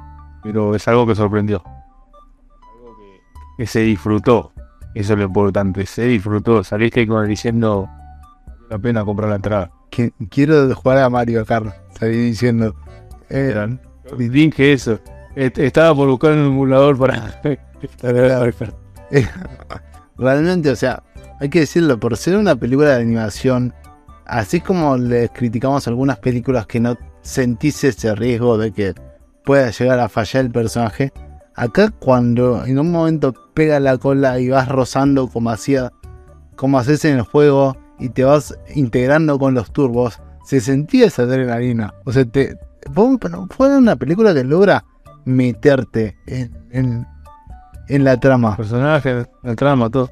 pero 0.44 0.74
es 0.76 0.86
algo 0.86 1.04
que 1.06 1.16
sorprendió. 1.16 1.60
Algo 1.64 2.96
que, 2.96 3.20
que 3.58 3.66
se 3.66 3.80
disfrutó. 3.80 4.52
Eso 4.94 5.12
es 5.14 5.18
lo 5.18 5.24
importante, 5.24 5.84
se 5.86 6.04
disfrutó. 6.04 6.62
Saliste 6.62 7.06
con 7.08 7.26
diciendo, 7.28 7.88
"Valió 8.46 8.66
la 8.70 8.78
pena 8.78 9.04
comprar 9.04 9.28
la 9.30 9.36
entrada. 9.36 9.70
Que- 9.90 10.12
quiero 10.30 10.74
jugar 10.74 10.98
a 10.98 11.10
Mario 11.10 11.44
Kart, 11.46 11.74
salí 11.98 12.16
diciendo. 12.16 12.74
Eh, 13.30 13.76
Dije 14.18 14.72
eso. 14.72 14.98
Est- 15.34 15.58
Estaba 15.58 15.94
por 15.94 16.08
buscar 16.08 16.32
un 16.32 16.46
emulador 16.46 16.98
para. 16.98 17.40
Realmente, 20.18 20.70
o 20.70 20.76
sea, 20.76 21.02
hay 21.40 21.48
que 21.48 21.60
decirlo, 21.60 21.98
por 22.00 22.16
ser 22.16 22.36
una 22.36 22.56
película 22.56 22.90
de 22.96 23.02
animación, 23.02 23.74
así 24.26 24.60
como 24.60 24.96
les 24.96 25.30
criticamos 25.30 25.86
algunas 25.88 26.18
películas 26.18 26.66
que 26.66 26.80
no 26.80 26.96
sentís 27.22 27.84
ese 27.84 28.14
riesgo 28.14 28.56
de 28.58 28.72
que 28.72 28.94
pueda 29.44 29.70
llegar 29.70 30.00
a 30.00 30.08
fallar 30.08 30.46
el 30.46 30.50
personaje, 30.50 31.12
acá 31.54 31.90
cuando 31.90 32.64
en 32.64 32.78
un 32.78 32.90
momento 32.90 33.34
pega 33.54 33.78
la 33.78 33.98
cola 33.98 34.40
y 34.40 34.48
vas 34.48 34.68
rozando 34.68 35.28
como 35.28 35.50
hacía, 35.50 35.92
como 36.56 36.78
haces 36.78 37.04
en 37.04 37.16
el 37.16 37.22
juego 37.22 37.76
y 37.98 38.10
te 38.10 38.24
vas 38.24 38.58
integrando 38.74 39.38
con 39.38 39.54
los 39.54 39.72
turbos, 39.72 40.20
se 40.44 40.60
sentía 40.60 41.06
esa 41.06 41.22
adrenalina. 41.22 41.94
O 42.04 42.12
sea, 42.12 42.24
te, 42.24 42.56
fue, 42.92 43.76
una 43.76 43.96
película 43.96 44.32
que 44.34 44.44
logra 44.44 44.84
meterte 45.24 46.16
en, 46.26 46.56
en, 46.70 47.06
en 47.88 48.04
la 48.04 48.18
trama. 48.18 48.56
Personaje, 48.56 49.26
el 49.42 49.56
trama, 49.56 49.90
todo. 49.90 50.10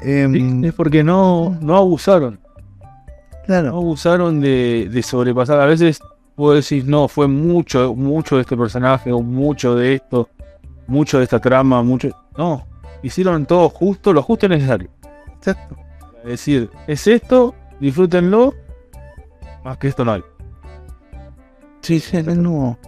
Em, 0.00 0.64
Es 0.64 0.74
porque 0.74 1.04
no, 1.04 1.56
no 1.60 1.76
abusaron. 1.76 2.40
No 2.42 3.46
claro, 3.46 3.68
abusaron 3.68 4.40
de, 4.40 4.88
de 4.90 5.02
sobrepasar. 5.02 5.60
A 5.60 5.66
veces 5.66 6.00
puedo 6.34 6.54
decir, 6.54 6.86
no, 6.86 7.08
fue 7.08 7.28
mucho, 7.28 7.94
mucho 7.94 8.36
de 8.36 8.42
este 8.42 8.56
personaje, 8.56 9.12
o 9.12 9.20
mucho 9.20 9.76
de 9.76 9.94
esto, 9.96 10.28
mucho 10.86 11.18
de 11.18 11.24
esta 11.24 11.38
trama, 11.38 11.82
mucho. 11.82 12.08
No, 12.36 12.66
hicieron 13.02 13.46
todo 13.46 13.68
justo, 13.68 14.12
lo 14.12 14.22
justo 14.22 14.46
y 14.46 14.50
necesario. 14.50 14.90
exacto. 15.36 15.76
Decir, 16.24 16.70
es 16.86 17.06
esto, 17.06 17.54
disfrútenlo, 17.80 18.54
más 19.64 19.78
que 19.78 19.88
esto 19.88 20.04
no 20.04 20.12
hay. 20.12 20.22
Sí, 21.80 21.98
sí, 22.00 22.22
no. 22.22 22.78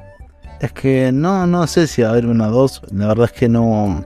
Es 0.61 0.73
que 0.73 1.11
no, 1.13 1.47
no 1.47 1.67
sé 1.67 1.87
si 1.87 2.03
va 2.03 2.09
a 2.09 2.11
haber 2.13 2.27
una 2.27 2.49
dos. 2.49 2.83
La 2.93 3.09
verdad 3.09 3.25
es 3.27 3.33
que 3.33 3.49
no. 3.49 4.05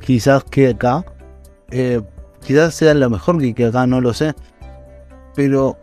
Quizás 0.00 0.44
que 0.44 0.68
acá. 0.68 1.04
eh, 1.70 2.00
quizás 2.40 2.74
sea 2.74 2.94
lo 2.94 3.10
mejor 3.10 3.38
que, 3.38 3.52
que 3.54 3.66
acá, 3.66 3.86
no 3.86 4.00
lo 4.00 4.14
sé. 4.14 4.34
Pero 5.34 5.76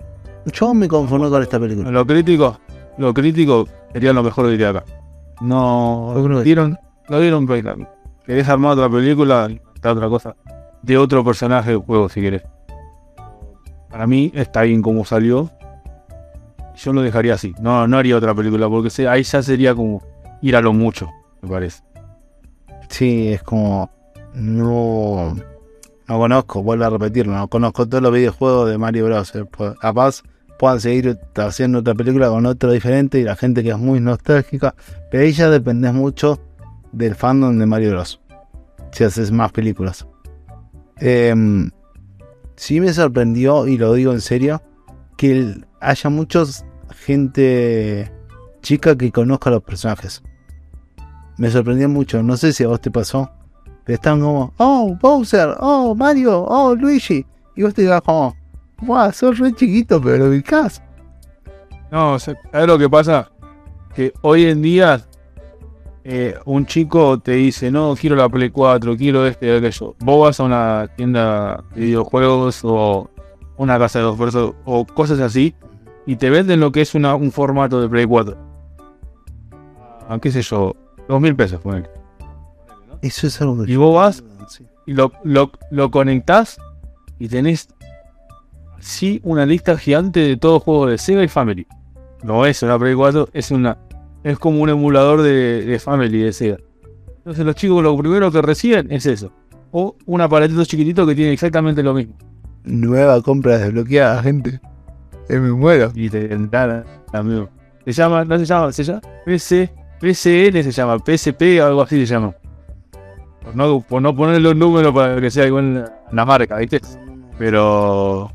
yo 0.46 0.74
me 0.74 0.88
conformo 0.88 1.30
con 1.30 1.44
esta 1.44 1.60
película. 1.60 1.92
Lo 1.92 2.06
crítico, 2.08 2.60
lo 2.98 3.14
crítico 3.14 3.68
sería 3.94 4.14
lo 4.14 4.24
mejor 4.24 4.48
que 4.48 4.54
iría 4.54 4.70
acá. 4.70 4.84
No 5.42 6.14
que 6.16 6.38
sí. 6.38 6.44
dieron, 6.44 6.78
no 7.10 7.20
dieron. 7.20 7.46
¿Querés 8.26 8.48
armar 8.50 8.72
otra 8.72 8.90
película? 8.90 9.50
Está 9.76 9.92
otra 9.92 10.08
cosa. 10.10 10.36
De 10.86 11.00
otro 11.00 11.24
personaje 11.24 11.72
del 11.72 11.80
juego 11.80 12.10
si 12.10 12.22
querés. 12.22 12.44
Para 13.90 14.06
mí 14.06 14.32
está 14.36 14.62
bien 14.62 14.84
como 14.84 15.04
salió. 15.04 15.50
Yo 16.76 16.94
lo 16.94 17.02
dejaría 17.02 17.34
así. 17.34 17.56
No, 17.60 17.88
no 17.88 17.98
haría 17.98 18.16
otra 18.16 18.36
película 18.36 18.70
porque 18.70 19.08
ahí 19.08 19.24
ya 19.24 19.42
sería 19.42 19.74
como 19.74 20.04
ir 20.44 20.56
a 20.56 20.62
lo 20.62 20.74
mucho, 20.74 21.10
me 21.42 21.50
parece. 21.50 21.82
Sí, 22.90 23.30
es 23.30 23.42
como. 23.42 23.90
No. 24.36 25.36
No 26.08 26.20
conozco, 26.20 26.62
vuelvo 26.62 26.86
a 26.86 26.90
repetirlo. 26.92 27.34
No 27.34 27.48
conozco 27.48 27.90
todos 27.90 28.04
los 28.04 28.14
videojuegos 28.14 28.70
de 28.70 28.78
Mario 28.78 29.06
Bros. 29.06 29.34
eh, 29.34 29.46
pues, 29.46 29.76
Capaz 29.80 30.22
puedan 30.60 30.80
seguir 30.80 31.18
haciendo 31.36 31.80
otra 31.80 31.96
película 31.96 32.30
con 32.30 32.46
otro 32.46 32.72
diferente 32.72 33.20
y 33.20 33.24
la 33.24 33.36
gente 33.36 33.64
que 33.64 33.70
es 33.72 33.78
muy 33.80 34.00
nostálgica. 34.00 34.76
Pero 35.10 35.24
ahí 35.24 35.32
ya 35.32 35.50
dependés 35.50 35.94
mucho 35.94 36.40
del 36.92 37.16
fandom 37.16 37.58
de 37.58 37.66
Mario 37.66 37.92
Bros. 37.92 38.22
Si 38.92 39.04
haces 39.04 39.32
más 39.32 39.52
películas. 39.52 40.06
Em, 40.98 41.72
sí 42.56 42.80
me 42.80 42.94
sorprendió, 42.94 43.68
y 43.68 43.78
lo 43.78 43.94
digo 43.94 44.14
en 44.14 44.22
serio, 44.22 44.62
que 45.18 45.56
haya 45.80 46.10
muchos 46.10 46.66
gente 46.92 48.12
chica 48.62 48.96
que 48.96 49.12
conozca 49.12 49.50
a 49.50 49.54
los 49.54 49.64
personajes. 49.64 50.24
Me 51.38 51.50
sorprendió 51.50 51.90
mucho, 51.90 52.24
no 52.24 52.38
sé 52.38 52.54
si 52.54 52.64
a 52.64 52.68
vos 52.68 52.82
te 52.82 52.92
pasó. 52.92 53.30
Pero 53.84 53.96
están 53.96 54.20
como, 54.20 54.54
oh, 54.58 54.98
Bowser, 55.00 55.56
oh, 55.60 55.94
Mario, 55.94 56.44
oh, 56.44 56.74
Luigi. 56.76 57.26
Y 57.56 57.64
vos 57.64 57.74
te 57.74 57.84
digas 57.84 58.02
como, 58.02 58.36
wow, 58.82 59.12
sos 59.12 59.38
re 59.38 59.54
chiquito, 59.54 60.02
pero 60.02 60.18
lo 60.18 60.30
ubicás. 60.30 60.82
No, 61.92 62.18
¿sabes 62.18 62.38
lo 62.66 62.80
que 62.80 62.90
pasa? 62.90 63.30
Que 63.94 64.12
hoy 64.22 64.46
en 64.46 64.62
día 64.62 65.00
eh, 66.08 66.38
un 66.46 66.68
chico 66.68 67.20
te 67.20 67.32
dice, 67.32 67.72
no, 67.72 67.96
quiero 68.00 68.16
la 68.16 68.30
Play 68.30 68.52
4, 68.52 68.96
quiero 68.96 69.26
este 69.26 69.48
y 69.48 69.58
aquello. 69.58 69.96
Vos 70.02 70.22
vas 70.22 70.40
a 70.40 70.44
una 70.44 70.88
tienda 70.96 71.64
de 71.74 71.82
videojuegos 71.82 72.60
o 72.64 73.10
una 73.58 73.80
casa 73.80 73.98
de 73.98 74.06
dos 74.06 74.16
personas 74.16 74.54
o 74.66 74.86
cosas 74.86 75.20
así 75.20 75.56
y 76.06 76.18
te 76.18 76.30
venden 76.30 76.60
lo 76.60 76.72
que 76.72 76.82
es 76.82 76.94
una, 76.94 77.16
un 77.16 77.32
formato 77.32 77.82
de 77.82 77.90
Play 77.90 78.06
4. 78.06 78.38
Ah, 80.08 80.20
qué 80.22 80.32
sé 80.32 80.44
yo, 80.44 80.76
dos 81.08 81.20
mil 81.20 81.36
pesos, 81.36 81.60
ponele. 81.60 81.90
Eso 83.02 83.26
es 83.26 83.42
algo 83.42 83.66
Y 83.66 83.76
vos 83.76 83.96
vas 83.96 84.24
y 84.86 84.94
lo, 84.94 85.12
lo, 85.24 85.52
lo 85.72 85.90
conectás 85.90 86.60
y 87.18 87.30
tenés 87.30 87.68
sí 88.78 89.22
una 89.24 89.48
lista 89.48 89.76
gigante 89.76 90.20
de 90.20 90.38
todos 90.38 90.58
los 90.58 90.64
juegos 90.64 90.92
de 90.92 90.98
Sega 91.00 91.24
y 91.24 91.28
Family. 91.28 91.66
No 92.22 92.46
es 92.46 92.62
una 92.62 92.78
Play 92.78 92.94
4, 92.94 93.30
es 93.34 93.50
una 93.50 93.80
es 94.26 94.40
como 94.40 94.60
un 94.60 94.70
emulador 94.70 95.22
de, 95.22 95.64
de 95.64 95.80
Family 95.80 96.24
de 96.24 96.34
Sega. 96.34 96.58
Entonces 97.18 97.46
los 97.46 97.56
chicos 97.56 97.84
lo 97.84 97.96
primero 97.96 98.32
que 98.32 98.42
reciben 98.42 98.92
es 98.92 99.06
eso. 99.06 99.32
O 99.72 99.96
un 100.08 100.20
aparatito 100.20 100.66
chiquitito 100.66 101.06
que 101.06 101.14
tiene 101.14 101.32
exactamente 101.32 101.84
lo 101.84 101.94
mismo. 101.94 102.16
Nueva 102.64 103.22
compra 103.22 103.60
desbloqueada, 103.60 104.24
gente. 104.24 104.60
Eh, 105.30 105.38
me 105.38 105.52
muero. 105.52 105.92
Y 105.94 106.10
te 106.10 106.28
dan 106.28 106.86
amigo. 107.14 107.50
Se 107.86 107.92
llama, 107.92 108.26
no 108.26 108.40
se 108.40 108.46
llama, 108.46 108.72
se 108.72 108.84
llama 108.84 109.02
PC, 109.26 109.72
PCN 110.00 110.64
se 110.64 110.72
llama, 110.72 110.98
PSP 110.98 111.62
o 111.62 111.66
algo 111.66 111.82
así 111.84 112.00
se 112.00 112.14
llama. 112.14 112.34
Por 113.44 113.56
no, 113.56 113.82
por 113.82 114.02
no 114.02 114.16
ponerle 114.16 114.42
los 114.42 114.56
números 114.56 114.92
para 114.92 115.22
que 115.22 115.30
sea 115.30 115.46
igual 115.46 115.76
la, 115.76 116.00
la 116.12 116.26
marca, 116.26 116.58
¿viste? 116.58 116.82
Pero 117.38 118.32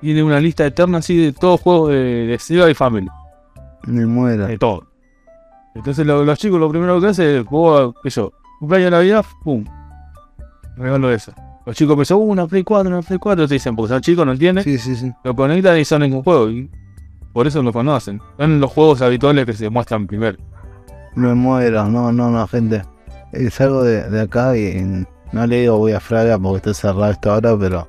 tiene 0.00 0.22
una 0.22 0.40
lista 0.40 0.64
eterna 0.64 0.98
así 0.98 1.14
de 1.18 1.32
todos 1.34 1.60
juegos 1.60 1.90
de, 1.90 2.26
de 2.26 2.38
Sega 2.38 2.70
y 2.70 2.74
Family, 2.74 3.08
Me 3.84 4.04
muero. 4.06 4.46
de 4.46 4.58
todo. 4.58 4.86
Entonces 5.74 6.04
lo- 6.06 6.24
los 6.24 6.38
chicos 6.38 6.58
lo 6.58 6.68
primero 6.70 7.00
que 7.00 7.06
hacen 7.08 7.26
es, 7.38 7.44
vos, 7.44 7.94
qué 8.02 8.10
sé 8.10 8.20
yo, 8.20 8.32
cumpleaños 8.58 8.86
de 8.86 8.96
Navidad, 8.96 9.24
pum, 9.44 9.64
regalo 10.76 11.10
eso. 11.12 11.32
Los 11.66 11.76
chicos 11.76 11.92
empiezan, 11.92 12.16
uh, 12.16 12.20
una 12.22 12.46
Play 12.46 12.64
4, 12.64 12.88
una 12.90 13.02
Play 13.02 13.18
4, 13.18 13.46
te 13.46 13.54
dicen, 13.54 13.76
porque 13.76 13.92
son 13.92 14.00
chicos, 14.00 14.24
no 14.26 14.32
entienden, 14.32 14.64
Sí, 14.64 14.78
sí, 14.78 14.96
sí. 14.96 15.12
lo 15.22 15.34
conectan 15.36 15.78
y 15.78 15.84
son 15.84 16.02
en 16.02 16.14
un 16.14 16.22
juego, 16.22 16.48
y 16.50 16.70
por 17.32 17.46
eso 17.46 17.62
lo 17.62 17.72
conocen. 17.72 18.20
Son 18.38 18.58
los 18.58 18.72
juegos 18.72 19.02
habituales 19.02 19.44
que 19.46 19.52
se 19.52 19.68
muestran 19.70 20.06
primero. 20.06 20.38
Me 21.14 21.34
muero. 21.34 21.84
No, 21.88 22.10
no, 22.10 22.30
no, 22.30 22.46
gente. 22.48 22.82
Es 23.32 23.60
algo 23.60 23.82
de, 23.82 24.08
de 24.08 24.20
acá 24.22 24.56
y 24.56 25.04
no 25.32 25.46
le 25.46 25.60
digo 25.60 25.76
voy 25.78 25.92
a 25.92 26.00
Fraga 26.00 26.38
porque 26.38 26.56
está 26.70 26.74
cerrado 26.74 27.10
esto 27.10 27.32
ahora, 27.32 27.56
pero 27.58 27.88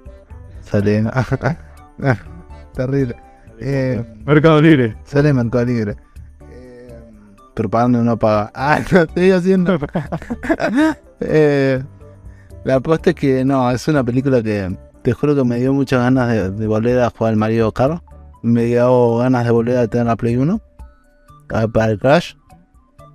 sale. 0.62 1.04
Terrible. 2.74 3.16
Eh, 3.60 4.04
Mercado 4.26 4.62
Libre. 4.62 4.96
sale 5.04 5.34
Mercado 5.34 5.66
Libre. 5.66 5.96
Eh, 6.52 6.94
pero 7.56 7.70
pagando 7.70 8.04
no 8.04 8.18
paga. 8.18 8.52
Ah, 8.56 8.80
no 8.92 9.02
estoy 9.02 9.32
haciendo. 9.32 9.78
Eh, 11.22 11.84
la 12.64 12.76
apuesta 12.76 13.10
es 13.10 13.16
que 13.18 13.44
no, 13.44 13.70
es 13.72 13.86
una 13.90 14.04
película 14.06 14.42
que 14.42 14.74
te 15.02 15.12
juro 15.12 15.36
que 15.36 15.44
me 15.44 15.58
dio 15.60 15.74
muchas 15.74 16.02
ganas 16.02 16.30
de, 16.30 16.50
de 16.52 16.68
volver 16.68 17.00
a 17.02 17.10
jugar 17.10 17.32
al 17.34 17.38
Mario 17.38 17.72
Kart. 17.74 18.02
Me 18.42 18.64
dio 18.64 19.18
ganas 19.18 19.44
de 19.44 19.52
volver 19.52 19.78
a 19.78 19.88
tener 19.88 20.08
la 20.08 20.16
Play 20.16 20.38
1 20.38 20.62
a- 21.50 21.68
para 21.68 21.92
el 21.92 22.00
Crash. 22.00 22.36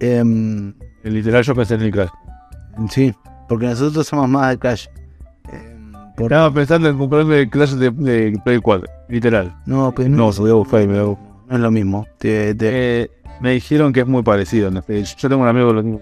Em, 0.01 0.75
Literal, 1.03 1.43
yo 1.43 1.55
pensé 1.55 1.75
en 1.77 1.81
el 1.83 1.91
Crash. 1.93 2.11
sí, 2.91 3.15
porque 3.49 3.67
nosotros 3.67 4.07
somos 4.07 4.29
más 4.29 4.51
de 4.51 4.59
Crash. 4.59 4.87
Por- 6.17 6.25
Estaba 6.33 6.53
pensando 6.53 6.89
en 6.89 6.97
comprarme 6.99 7.49
Crash 7.51 7.73
de, 7.73 7.91
de 7.91 8.39
Play 8.45 8.59
4, 8.59 8.89
literal. 9.09 9.55
no, 9.67 9.93
pero 9.95 10.09
No, 10.09 10.33
se 10.33 10.41
voy 10.43 10.51
a 10.51 10.55
buscar 10.55 10.83
y 10.83 10.87
me 10.87 10.99
hago. 10.99 11.19
no 11.49 11.55
es 11.57 11.61
lo 11.61 11.71
mismo. 11.71 12.07
Te- 12.19 12.55
te- 12.55 13.03
Eh, 13.03 13.11
me 13.41 13.51
dijeron 13.53 13.93
que 13.93 14.01
es 14.01 14.07
muy 14.07 14.23
parecido. 14.23 14.71
¿no? 14.71 14.81
Eh, 14.89 15.05
Yo 15.19 15.29
tengo 15.29 15.43
un 15.43 15.49
amigo 15.49 15.69
que 15.69 15.75
lo 15.75 15.83
tiene. 15.83 15.99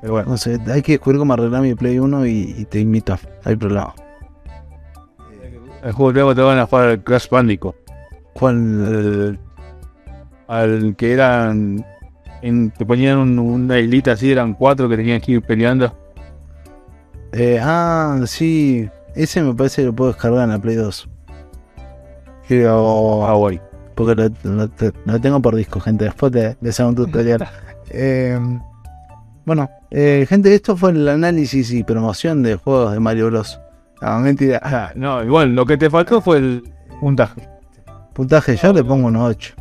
Pero 0.00 0.12
bueno, 0.14 0.30
no 0.30 0.36
sé, 0.36 0.58
hay 0.66 0.82
que 0.82 0.92
descubrir 0.92 1.18
cómo 1.18 1.32
arreglar 1.32 1.62
mi 1.62 1.74
Play 1.74 1.98
1 1.98 2.26
y, 2.26 2.54
y 2.58 2.64
te 2.66 2.80
invito. 2.80 3.14
No 3.14 3.18
hay 3.50 3.56
problema. 3.56 3.94
el 5.82 5.92
juego 5.92 6.12
de 6.12 6.14
luego 6.20 6.34
te 6.34 6.40
van 6.42 6.58
a 6.58 6.66
jugar 6.66 6.88
al 6.88 7.04
Crash 7.04 7.28
Bandicoot. 7.28 7.76
¿Cuál? 8.32 8.56
El- 8.56 9.38
al 10.48 10.94
que 10.96 11.12
eran. 11.12 11.84
En, 12.42 12.70
te 12.70 12.84
ponían 12.84 13.18
un- 13.18 13.38
una 13.38 13.78
islita 13.78 14.12
así, 14.12 14.30
eran 14.32 14.52
cuatro 14.54 14.88
que 14.88 14.96
tenían 14.96 15.20
que 15.20 15.32
ir 15.32 15.42
peleando. 15.42 15.94
Eh, 17.32 17.58
ah, 17.62 18.20
sí. 18.26 18.88
Ese 19.14 19.42
me 19.42 19.54
parece 19.54 19.82
que 19.82 19.86
lo 19.86 19.94
puedo 19.94 20.12
descargar 20.12 20.44
en 20.44 20.50
la 20.50 20.58
Play 20.58 20.76
2. 20.76 21.08
Creo. 22.48 23.26
Ah, 23.26 23.34
guay. 23.34 23.60
Porque 23.94 24.14
lo, 24.14 24.28
lo- 24.54 24.68
te- 24.68 24.92
lo 25.04 25.20
tengo 25.20 25.40
por 25.40 25.54
disco, 25.54 25.80
gente. 25.80 26.04
Después 26.04 26.32
te, 26.32 26.56
les 26.60 26.78
hago 26.80 26.90
un 26.90 26.96
tutorial. 26.96 27.46
Eh, 27.96 28.40
bueno, 29.44 29.68
eh, 29.90 30.24
gente, 30.26 30.52
esto 30.54 30.74
fue 30.74 30.90
el 30.92 31.06
análisis 31.06 31.70
y 31.70 31.84
promoción 31.84 32.42
de 32.42 32.56
juegos 32.56 32.92
de 32.94 32.98
Mario 32.98 33.26
Bros. 33.26 33.60
No, 34.00 34.18
mentira. 34.20 34.58
Ah, 34.64 34.90
no, 34.96 35.22
igual, 35.22 35.54
lo 35.54 35.66
que 35.66 35.76
te 35.76 35.90
faltó 35.90 36.20
fue 36.22 36.38
el 36.38 36.64
puntaje. 36.98 37.46
Puntaje, 38.14 38.56
yo 38.56 38.72
le 38.72 38.82
pongo 38.82 39.06
un 39.08 39.16
8. 39.16 39.54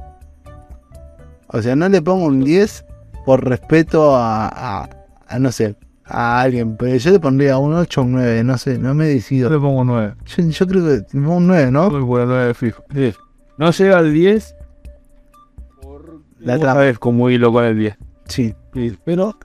O 1.48 1.62
sea, 1.62 1.76
no 1.76 1.90
le 1.90 2.02
pongo 2.02 2.26
un 2.26 2.44
10 2.44 2.86
por 3.26 3.44
respeto 3.48 4.16
a, 4.16 4.48
a, 4.48 4.90
a, 5.28 5.38
no 5.40 5.52
sé, 5.52 5.76
a 6.06 6.42
alguien. 6.42 6.78
Pero 6.78 6.96
yo 6.96 7.12
le 7.12 7.20
pondría 7.20 7.58
un 7.58 7.74
8 7.74 8.02
o 8.02 8.04
un 8.04 8.12
9, 8.14 8.44
no 8.44 8.58
sé, 8.58 8.78
no 8.78 8.94
me 8.94 9.06
Yo 9.08 9.14
decido. 9.14 9.50
le 9.50 9.60
pongo 9.60 9.84
9. 9.84 10.16
Yo, 10.26 10.44
yo 10.44 10.68
creo 10.68 10.84
que 10.84 10.92
le 10.92 11.04
pongo 11.22 11.36
un 11.36 11.48
9, 11.48 11.72
¿no? 11.72 11.90
Muy 11.90 12.02
bueno, 12.02 12.28
9 12.28 12.54
fijo. 12.54 12.84
Sí. 12.94 13.14
No 13.58 13.72
llega 13.72 13.98
al 13.98 14.14
10. 14.14 14.56
Por... 15.82 16.22
La 16.40 16.58
trama. 16.58 16.74
sabés 16.76 17.00
cómo 17.00 17.30
hilo 17.30 17.52
con 17.52 17.64
el 17.64 17.78
10. 17.78 17.98
Sí. 18.26 18.56
Sí, 18.74 18.98
pero 19.06 19.36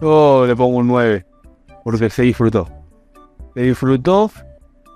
yo 0.00 0.44
le 0.46 0.56
pongo 0.56 0.78
un 0.78 0.88
9 0.88 1.24
porque 1.84 2.10
se 2.10 2.22
disfrutó. 2.22 2.68
Se 3.54 3.62
disfrutó 3.62 4.30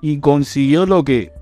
y 0.03 0.19
consiguió 0.19 0.87
lo 0.87 1.05
que 1.05 1.33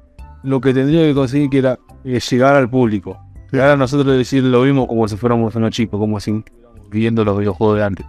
lo 0.42 0.60
que 0.60 0.72
tendría 0.72 1.02
que 1.02 1.14
conseguir 1.14 1.50
que 1.50 1.58
era 1.58 1.78
eh, 2.04 2.20
llegar 2.20 2.54
al 2.54 2.70
público. 2.70 3.18
Llegar 3.50 3.70
a 3.70 3.76
nosotros 3.76 4.16
decir 4.16 4.42
lo 4.44 4.62
mismo 4.62 4.86
como 4.86 5.08
si 5.08 5.16
fuéramos 5.16 5.54
unos 5.54 5.70
chicos, 5.70 5.98
como 5.98 6.20
si 6.20 6.30
estuviéramos 6.30 6.90
viendo 6.90 7.24
los 7.24 7.38
videojuegos 7.38 7.78
de 7.78 7.84
antes. 7.84 8.06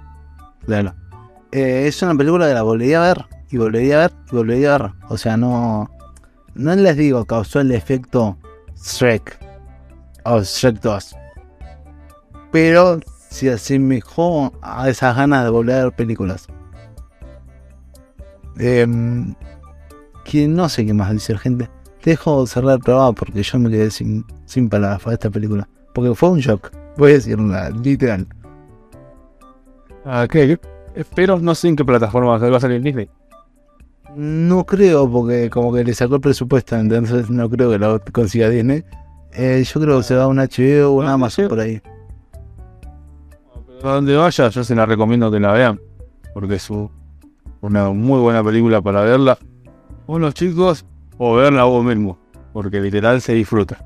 Claro. 0.66 0.94
Eh, 1.52 1.88
es 1.88 2.02
una 2.02 2.16
película 2.16 2.48
que 2.48 2.54
la 2.54 2.62
volvería 2.62 3.04
a 3.04 3.14
ver, 3.14 3.26
y 3.50 3.58
volvería 3.58 3.96
a 3.96 4.08
ver, 4.08 4.12
y 4.32 4.36
volvería 4.36 4.76
a 4.76 4.78
ver. 4.78 4.92
O 5.10 5.18
sea, 5.18 5.38
no. 5.38 5.90
No 6.56 6.76
les 6.76 6.98
digo, 6.98 7.26
causó 7.26 7.60
el 7.60 7.72
efecto 7.72 8.38
Shrek. 8.76 9.40
O 10.24 10.42
Shrek 10.42 10.82
2. 10.82 11.16
Pero 12.52 13.00
se 13.30 13.52
asemejó 13.52 14.52
a 14.62 14.90
esas 14.90 15.16
ganas 15.16 15.44
de 15.44 15.50
volver 15.52 15.76
a 15.76 15.84
ver 15.86 15.94
películas. 15.94 16.48
Que 18.56 18.88
no 20.48 20.70
sé 20.70 20.86
qué 20.86 20.94
más 20.94 21.12
dice 21.12 21.38
gente. 21.38 21.70
Te 22.02 22.12
dejo 22.12 22.46
cerrar 22.48 22.76
el 22.76 22.80
programa 22.80 23.14
porque 23.14 23.44
yo 23.44 23.60
me 23.60 23.70
quedé 23.70 23.92
sin, 23.92 24.26
sin 24.46 24.70
palabras 24.70 25.02
para 25.04 25.14
esta 25.14 25.30
película. 25.30 25.68
Porque 25.94 26.16
fue 26.16 26.30
un 26.30 26.40
shock. 26.40 26.72
Voy 26.98 27.12
a 27.12 27.14
decirla, 27.16 27.70
literal. 27.70 28.28
Ah, 30.04 30.26
Espero, 30.98 31.40
no 31.40 31.54
sé 31.56 31.68
en 31.70 31.76
qué 31.76 31.86
plataforma 31.86 32.38
va 32.38 32.58
a 32.58 32.60
salir, 32.60 32.82
Disney. 32.82 33.10
No 34.16 34.66
creo, 34.66 35.10
porque 35.12 35.50
como 35.50 35.72
que 35.74 35.84
le 35.84 35.94
sacó 35.94 36.16
el 36.16 36.22
presupuesto, 36.22 36.76
entonces 36.76 37.30
no 37.30 37.48
creo 37.50 37.70
que 37.70 37.78
lo 37.78 38.02
consiga 38.12 38.50
Disney. 38.50 38.84
Eh, 39.34 39.64
yo 39.64 39.80
creo 39.80 39.98
que 39.98 40.04
se 40.04 40.16
va 40.16 40.24
a 40.24 40.28
un 40.28 40.38
HBO 40.40 40.90
o 40.90 40.92
un 40.94 41.06
Ah, 41.06 41.14
Amazon 41.14 41.50
por 41.50 41.60
ahí. 41.60 41.80
A 43.84 43.88
donde 43.94 44.16
vaya, 44.18 44.50
yo 44.50 44.64
se 44.64 44.74
la 44.76 44.86
recomiendo 44.86 45.30
que 45.30 45.40
la 45.40 45.52
vean. 45.54 45.80
Porque 46.34 46.56
es 46.56 46.70
un- 46.70 46.90
una 47.62 47.90
muy 47.90 48.20
buena 48.20 48.44
película 48.44 48.82
para 48.82 49.02
verla. 49.02 49.38
Con 50.08 50.22
los 50.22 50.34
chicos 50.34 50.84
o 51.18 51.36
verla 51.36 51.66
vos 51.66 51.86
mismo. 51.86 52.18
Porque 52.54 52.80
literal 52.82 53.22
se 53.22 53.34
disfruta. 53.34 53.86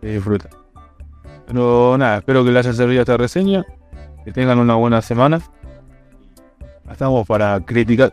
Se 0.00 0.08
disfruta. 0.12 0.48
Pero 1.48 1.96
nada, 1.98 2.18
espero 2.18 2.44
que 2.44 2.50
les 2.52 2.66
haya 2.66 2.72
servido 2.76 3.00
esta 3.02 3.16
reseña. 3.16 3.64
Que 4.24 4.30
tengan 4.32 4.58
una 4.58 4.74
buena 4.76 5.02
semana. 5.02 5.40
Estamos 6.90 7.26
para 7.26 7.60
criticar. 7.60 8.12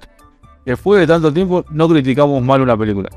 Después 0.65 1.01
de 1.01 1.07
tanto 1.07 1.31
tiempo, 1.33 1.65
no 1.69 1.89
criticamos 1.89 2.41
mal 2.41 2.61
una 2.61 2.77
película. 2.77 3.09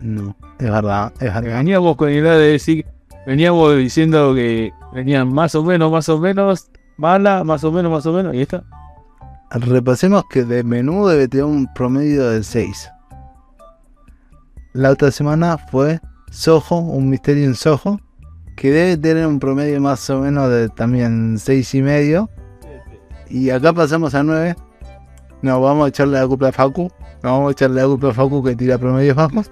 No, 0.00 0.34
es 0.58 0.70
verdad, 0.70 1.12
es 1.20 1.32
verdad. 1.32 1.58
Veníamos 1.58 1.96
con 1.96 2.08
la 2.08 2.14
idea 2.14 2.32
de 2.34 2.52
decir, 2.52 2.86
veníamos 3.26 3.76
diciendo 3.76 4.34
que 4.34 4.72
venían 4.92 5.32
más 5.32 5.54
o 5.54 5.62
menos, 5.62 5.92
más 5.92 6.08
o 6.08 6.18
menos, 6.18 6.70
mala, 6.96 7.44
más 7.44 7.62
o 7.64 7.70
menos, 7.70 7.92
más 7.92 8.06
o 8.06 8.12
menos, 8.12 8.34
y 8.34 8.42
está. 8.42 8.64
Repasemos 9.50 10.24
que 10.30 10.44
de 10.44 10.64
menú 10.64 11.06
debe 11.06 11.28
tener 11.28 11.44
un 11.44 11.72
promedio 11.74 12.30
de 12.30 12.42
6. 12.42 12.90
La 14.72 14.90
otra 14.90 15.10
semana 15.10 15.58
fue 15.58 16.00
Soho, 16.30 16.78
un 16.78 17.10
misterio 17.10 17.44
en 17.44 17.54
Soho, 17.54 18.00
que 18.56 18.70
debe 18.70 18.96
tener 18.96 19.26
un 19.26 19.38
promedio 19.38 19.78
más 19.80 20.08
o 20.08 20.20
menos 20.20 20.48
de 20.48 20.70
también 20.70 21.38
6 21.38 21.74
y 21.74 21.82
medio. 21.82 22.30
Y 23.28 23.50
acá 23.50 23.74
pasamos 23.74 24.14
a 24.14 24.22
9. 24.22 24.56
No, 25.42 25.60
vamos 25.60 25.86
a 25.86 25.88
echarle 25.88 26.18
la 26.18 26.26
culpa 26.26 26.48
a 26.48 26.52
Facu. 26.52 26.90
No 27.22 27.32
vamos 27.32 27.48
a 27.48 27.52
echarle 27.52 27.80
la 27.80 27.86
culpa 27.86 28.08
a 28.08 28.14
Facu 28.14 28.42
que 28.42 28.56
tira 28.56 28.78
promedios 28.78 29.16
bajos. 29.16 29.50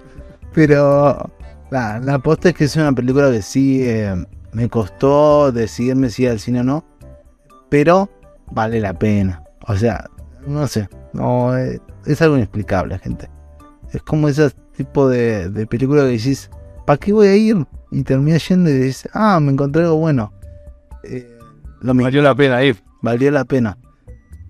Pero 0.53 1.29
la, 1.69 1.99
la 1.99 2.19
posta 2.19 2.49
es 2.49 2.55
que 2.55 2.63
es 2.65 2.75
una 2.75 2.91
película 2.93 3.29
que 3.31 3.41
sí 3.41 3.81
eh, 3.83 4.15
me 4.53 4.69
costó 4.69 5.51
decidirme 5.51 6.09
si 6.09 6.23
ir 6.23 6.29
al 6.29 6.39
cine 6.39 6.61
o 6.61 6.63
no. 6.63 6.83
Pero 7.69 8.09
vale 8.51 8.79
la 8.79 8.93
pena. 8.93 9.43
O 9.67 9.75
sea, 9.75 10.09
no 10.45 10.67
sé, 10.67 10.89
no 11.13 11.57
eh, 11.57 11.79
es 12.05 12.21
algo 12.21 12.35
inexplicable, 12.35 12.97
gente. 12.99 13.29
Es 13.93 14.01
como 14.03 14.27
ese 14.27 14.51
tipo 14.75 15.07
de, 15.07 15.49
de 15.49 15.67
película 15.67 16.01
que 16.03 16.09
decís, 16.09 16.49
¿para 16.85 16.97
qué 16.97 17.13
voy 17.13 17.27
a 17.27 17.35
ir? 17.35 17.65
Y 17.91 18.03
termina 18.03 18.37
yendo 18.37 18.69
y 18.69 18.73
dices, 18.73 19.09
ah, 19.13 19.39
me 19.39 19.51
encontré 19.51 19.83
algo 19.83 19.97
bueno. 19.97 20.33
Eh, 21.03 21.37
lo 21.81 21.93
mismo, 21.93 22.05
Valió 22.05 22.21
la 22.21 22.35
pena 22.35 22.63
ir. 22.63 22.81
valió 23.01 23.31
la 23.31 23.43
pena. 23.45 23.77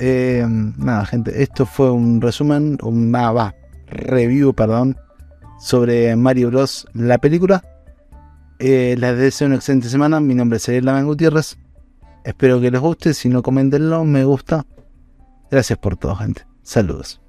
Eh, 0.04 0.44
nada, 0.48 1.06
gente, 1.06 1.44
esto 1.44 1.68
fue 1.68 1.92
un 1.92 2.22
resumen, 2.22 2.80
un 2.82 3.16
ah, 3.16 3.32
va, 3.32 3.56
review, 3.86 4.52
perdón, 4.52 4.98
sobre 5.60 6.16
Mario 6.16 6.50
Bros. 6.50 6.88
La 6.94 7.20
película. 7.20 7.64
Eh, 8.58 8.96
les 8.98 9.18
deseo 9.18 9.46
una 9.46 9.58
excelente 9.58 9.90
semana. 9.90 10.20
Mi 10.20 10.34
nombre 10.34 10.58
es 10.58 10.68
Ariel 10.68 10.86
Laman 10.86 11.06
Gutiérrez. 11.06 11.60
Espero 12.24 12.60
que 12.60 12.72
les 12.72 12.82
guste. 12.82 13.14
Si 13.14 13.30
no, 13.30 13.44
comentenlo. 13.44 14.04
Me 14.04 14.26
gusta. 14.26 14.66
Gracias 15.52 15.78
por 15.78 15.98
todo, 15.98 16.16
gente. 16.16 16.48
Saludos. 16.64 17.22